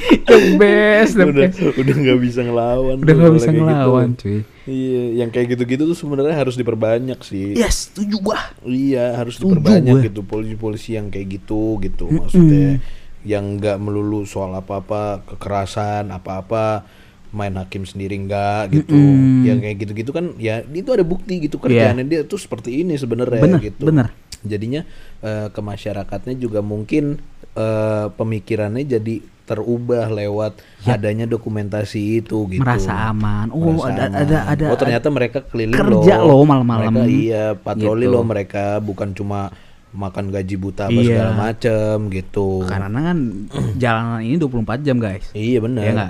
The 0.00 0.56
best, 0.56 1.12
the 1.14 1.26
udah 1.26 1.50
best. 1.50 1.58
udah 1.76 1.94
nggak 1.96 2.18
bisa 2.20 2.40
ngelawan. 2.40 2.96
Udah 2.98 3.12
nggak 3.12 3.26
kalau 3.26 3.36
bisa 3.36 3.50
gitu. 3.50 3.58
ngelawan, 3.60 4.08
cuy. 4.14 4.38
Iya, 4.64 5.02
yang 5.18 5.30
kayak 5.30 5.46
gitu-gitu 5.52 5.82
tuh 5.84 5.98
sebenarnya 5.98 6.34
harus 6.34 6.54
diperbanyak 6.54 7.18
sih. 7.20 7.52
Yes, 7.52 7.90
setuju 7.90 8.16
gua. 8.22 8.38
Iya, 8.62 9.18
harus 9.18 9.36
Setuju 9.36 9.58
diperbanyak 9.58 9.94
gue. 9.96 10.06
gitu 10.08 10.20
polisi-polisi 10.22 10.94
yang 10.94 11.08
kayak 11.08 11.40
gitu 11.40 11.76
gitu 11.80 12.06
maksudnya 12.06 12.78
yang 13.20 13.58
nggak 13.58 13.76
melulu 13.76 14.24
soal 14.24 14.54
apa-apa 14.54 15.20
kekerasan 15.26 16.08
apa-apa 16.08 16.88
main 17.30 17.52
hakim 17.54 17.84
sendiri 17.84 18.16
enggak 18.16 18.70
gitu. 18.72 18.96
Yang 19.42 19.58
kayak 19.60 19.76
gitu-gitu 19.78 20.10
kan 20.10 20.24
ya 20.36 20.62
itu 20.64 20.88
ada 20.88 21.02
bukti 21.02 21.42
gitu 21.42 21.58
kerjaannya 21.58 22.06
dia 22.06 22.20
tuh 22.24 22.38
seperti 22.38 22.80
ini 22.80 22.94
sebenarnya 22.94 23.36
Iya. 23.36 23.46
Bener, 23.46 23.60
gitu. 23.60 23.82
bener. 23.84 24.08
Jadinya 24.40 24.82
eh, 25.20 25.48
ke 25.50 25.60
masyarakatnya 25.60 26.34
juga 26.34 26.58
mungkin 26.60 27.18
eh, 27.52 28.06
pemikirannya 28.08 28.86
jadi 28.86 29.14
terubah 29.50 30.06
lewat 30.06 30.52
adanya 30.84 31.26
dokumentasi 31.26 31.98
itu 32.20 32.46
gitu. 32.46 32.56
Ya. 32.56 32.64
Merasa 32.64 32.92
aman. 33.08 33.50
Oh, 33.50 33.74
Merasa 33.74 33.90
ada 33.90 34.02
aman. 34.04 34.14
ada 34.16 34.38
ada 34.46 34.64
Oh 34.68 34.78
ternyata 34.78 35.06
mereka 35.08 35.38
keliling 35.42 35.74
kerja 35.74 36.14
loh 36.18 36.42
malam-malam. 36.42 36.94
Mereka 36.94 37.10
iya 37.10 37.44
patroli 37.52 38.06
Gitu. 38.06 38.12
loh 38.12 38.22
mereka 38.22 38.64
bukan 38.78 39.10
cuma 39.10 39.50
makan 39.90 40.30
gaji 40.30 40.54
buta 40.54 40.86
apa 40.86 40.94
Iya. 40.94 41.02
segala 41.04 41.32
macem 41.36 41.96
gitu. 42.08 42.62
karena 42.64 42.98
kan 43.04 43.18
jalanan 43.82 44.20
ini 44.20 44.36
24 44.36 44.80
jam, 44.80 44.96
guys. 44.96 45.26
Iya 45.32 45.58
benar. 45.58 45.82
Iya? 45.82 46.06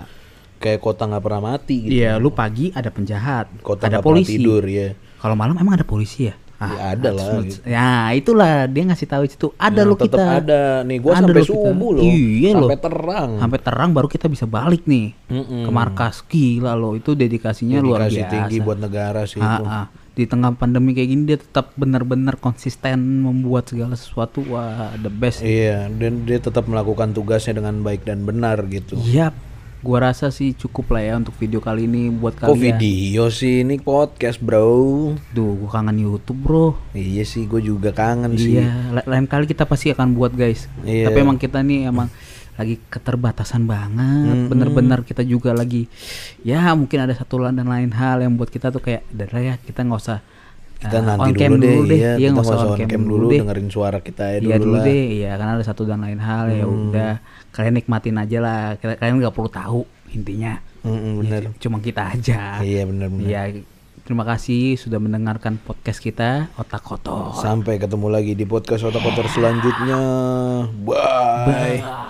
Kayak 0.61 0.81
kota 0.81 1.09
nggak 1.09 1.24
pernah 1.24 1.40
mati 1.46 1.76
gitu. 1.81 1.92
Iya, 1.96 2.20
lu 2.20 2.29
pagi 2.31 2.68
ada 2.70 2.92
penjahat, 2.92 3.48
Kota 3.61 3.88
ada 3.88 4.05
polisi. 4.05 4.37
tidur 4.37 4.61
ya. 4.62 4.92
Kalau 5.16 5.33
malam 5.33 5.57
emang 5.57 5.72
ada 5.72 5.85
polisi 5.85 6.29
ya? 6.29 6.37
Ya, 6.61 6.92
ada 6.92 7.09
lah, 7.09 7.40
gitu. 7.40 7.57
Ya, 7.64 7.88
itulah 8.12 8.53
dia 8.64 8.85
ngasih 8.85 9.09
tahu 9.09 9.23
itu 9.25 9.49
ada 9.57 9.81
Nah, 9.81 9.88
lo 9.88 9.94
tetep 9.96 10.12
kita. 10.12 10.37
ada 10.38 10.61
nih 10.83 10.99
gua 10.99 11.12
Ada 11.14 11.25
sampai 11.25 11.42
subuh 11.42 11.90
loh. 11.90 12.03
Iya 12.03 12.51
sampai 12.53 12.79
terang. 12.79 13.31
Sampai 13.38 13.59
terang 13.59 13.90
baru 13.90 14.07
kita 14.07 14.27
bisa 14.27 14.44
balik 14.44 14.85
nih 14.85 15.16
Mm-mm. 15.27 15.64
ke 15.64 15.70
markas. 15.70 16.20
Gila 16.23 16.73
loh, 16.75 16.92
itu 16.92 17.12
dedikasinya 17.12 17.81
luar 17.81 18.05
Dedikasi 18.05 18.16
biasa. 18.18 18.31
tinggi 18.31 18.57
buat 18.61 18.79
negara 18.79 19.25
sih 19.25 19.40
Ah, 19.40 19.49
itu. 19.51 19.64
ah. 19.64 19.87
Di 20.11 20.25
tengah 20.25 20.53
pandemi 20.53 20.92
kayak 20.92 21.09
gini 21.09 21.23
dia 21.25 21.38
tetap 21.38 21.73
benar-benar 21.75 22.37
konsisten 22.37 22.99
membuat 23.23 23.64
segala 23.66 23.94
sesuatu 23.94 24.44
wah 24.44 24.92
the 24.96 25.09
best. 25.09 25.40
Iya, 25.40 25.88
dan 25.88 26.23
dia 26.23 26.37
tetap 26.37 26.66
melakukan 26.66 27.11
tugasnya 27.11 27.57
dengan 27.57 27.81
baik 27.81 28.05
dan 28.05 28.23
benar 28.23 28.61
gitu. 28.66 29.01
Yap. 29.01 29.33
Gua 29.81 29.99
rasa 30.03 30.29
sih 30.29 30.53
cukup 30.53 30.93
lah 30.93 31.03
ya 31.03 31.14
untuk 31.16 31.33
video 31.35 31.57
kali 31.59 31.85
ini 31.85 32.09
buat 32.11 32.37
Kok 32.37 32.53
kalian. 32.53 32.77
video 32.77 33.25
sih 33.29 33.64
ini 33.64 33.81
podcast 33.81 34.37
bro? 34.37 35.16
Duh, 35.31 35.57
gua 35.57 35.71
kangen 35.73 35.97
YouTube, 35.99 36.37
Bro. 36.38 36.66
Iya 36.93 37.25
sih, 37.25 37.45
gue 37.45 37.61
juga 37.61 37.88
kangen 37.90 38.37
sih. 38.37 38.61
Iya, 38.61 38.93
la- 38.93 39.09
lain 39.09 39.25
kali 39.25 39.45
kita 39.45 39.64
pasti 39.64 39.88
akan 39.88 40.12
buat 40.12 40.33
guys. 40.33 40.69
Iya. 40.83 41.09
Tapi 41.09 41.19
emang 41.19 41.37
kita 41.37 41.61
nih 41.61 41.88
emang 41.88 42.12
lagi 42.55 42.77
keterbatasan 42.85 43.64
banget. 43.64 44.37
Bener-bener 44.47 45.01
kita 45.01 45.25
juga 45.25 45.53
lagi 45.53 45.88
ya 46.40 46.61
mungkin 46.75 47.01
ada 47.01 47.16
satu 47.16 47.40
dan 47.40 47.64
lain 47.64 47.88
hal 47.90 48.21
yang 48.21 48.37
buat 48.37 48.49
kita 48.49 48.69
tuh 48.69 48.81
kayak 48.81 49.09
udah 49.09 49.29
ya 49.35 49.55
kita 49.57 49.81
nggak 49.81 49.97
usah 49.99 50.21
Kita 50.77 50.97
eh, 50.97 51.03
nanti 51.03 51.21
on 51.23 51.33
cam 51.35 51.53
dulu 51.55 51.81
deh, 51.85 51.93
iya, 51.95 52.12
Iya, 52.16 52.29
kita 52.33 52.40
usah 52.40 52.57
on 52.66 52.81
cam 52.81 53.03
dulu, 53.03 53.27
deh. 53.29 53.38
dengerin 53.38 53.69
suara 53.69 53.99
kita 54.01 54.25
ya 54.31 54.38
Iya 54.40 54.57
dulu, 54.57 54.64
dulu 54.64 54.77
lah. 54.77 54.85
deh, 54.85 55.05
iya 55.14 55.31
karena 55.37 55.53
ada 55.57 55.64
satu 55.64 55.83
dan 55.85 56.01
lain 56.01 56.16
hal 56.16 56.45
ya 56.49 56.64
udah 56.64 57.12
kalian 57.51 57.79
nikmatin 57.79 58.17
aja 58.19 58.39
lah. 58.43 58.61
Kalian 58.79 59.21
nggak 59.23 59.35
perlu 59.35 59.51
tahu 59.51 59.81
intinya. 60.15 60.59
Mm-mm, 60.81 61.25
bener. 61.25 61.43
Cuma 61.61 61.79
kita 61.79 62.15
aja. 62.17 62.59
Iya 62.65 62.89
bener-bener. 62.89 63.27
Iya. 63.27 63.43
Terima 64.01 64.27
kasih 64.27 64.75
sudah 64.75 64.99
mendengarkan 64.99 65.61
podcast 65.63 66.03
kita 66.03 66.51
Otak 66.59 66.83
Kotor. 66.83 67.37
Sampai 67.39 67.79
ketemu 67.79 68.11
lagi 68.11 68.35
di 68.35 68.43
podcast 68.43 68.83
otak 68.83 69.07
kotor 69.07 69.31
selanjutnya. 69.31 70.01
Bye. 70.83 71.47
Bye. 71.47 72.10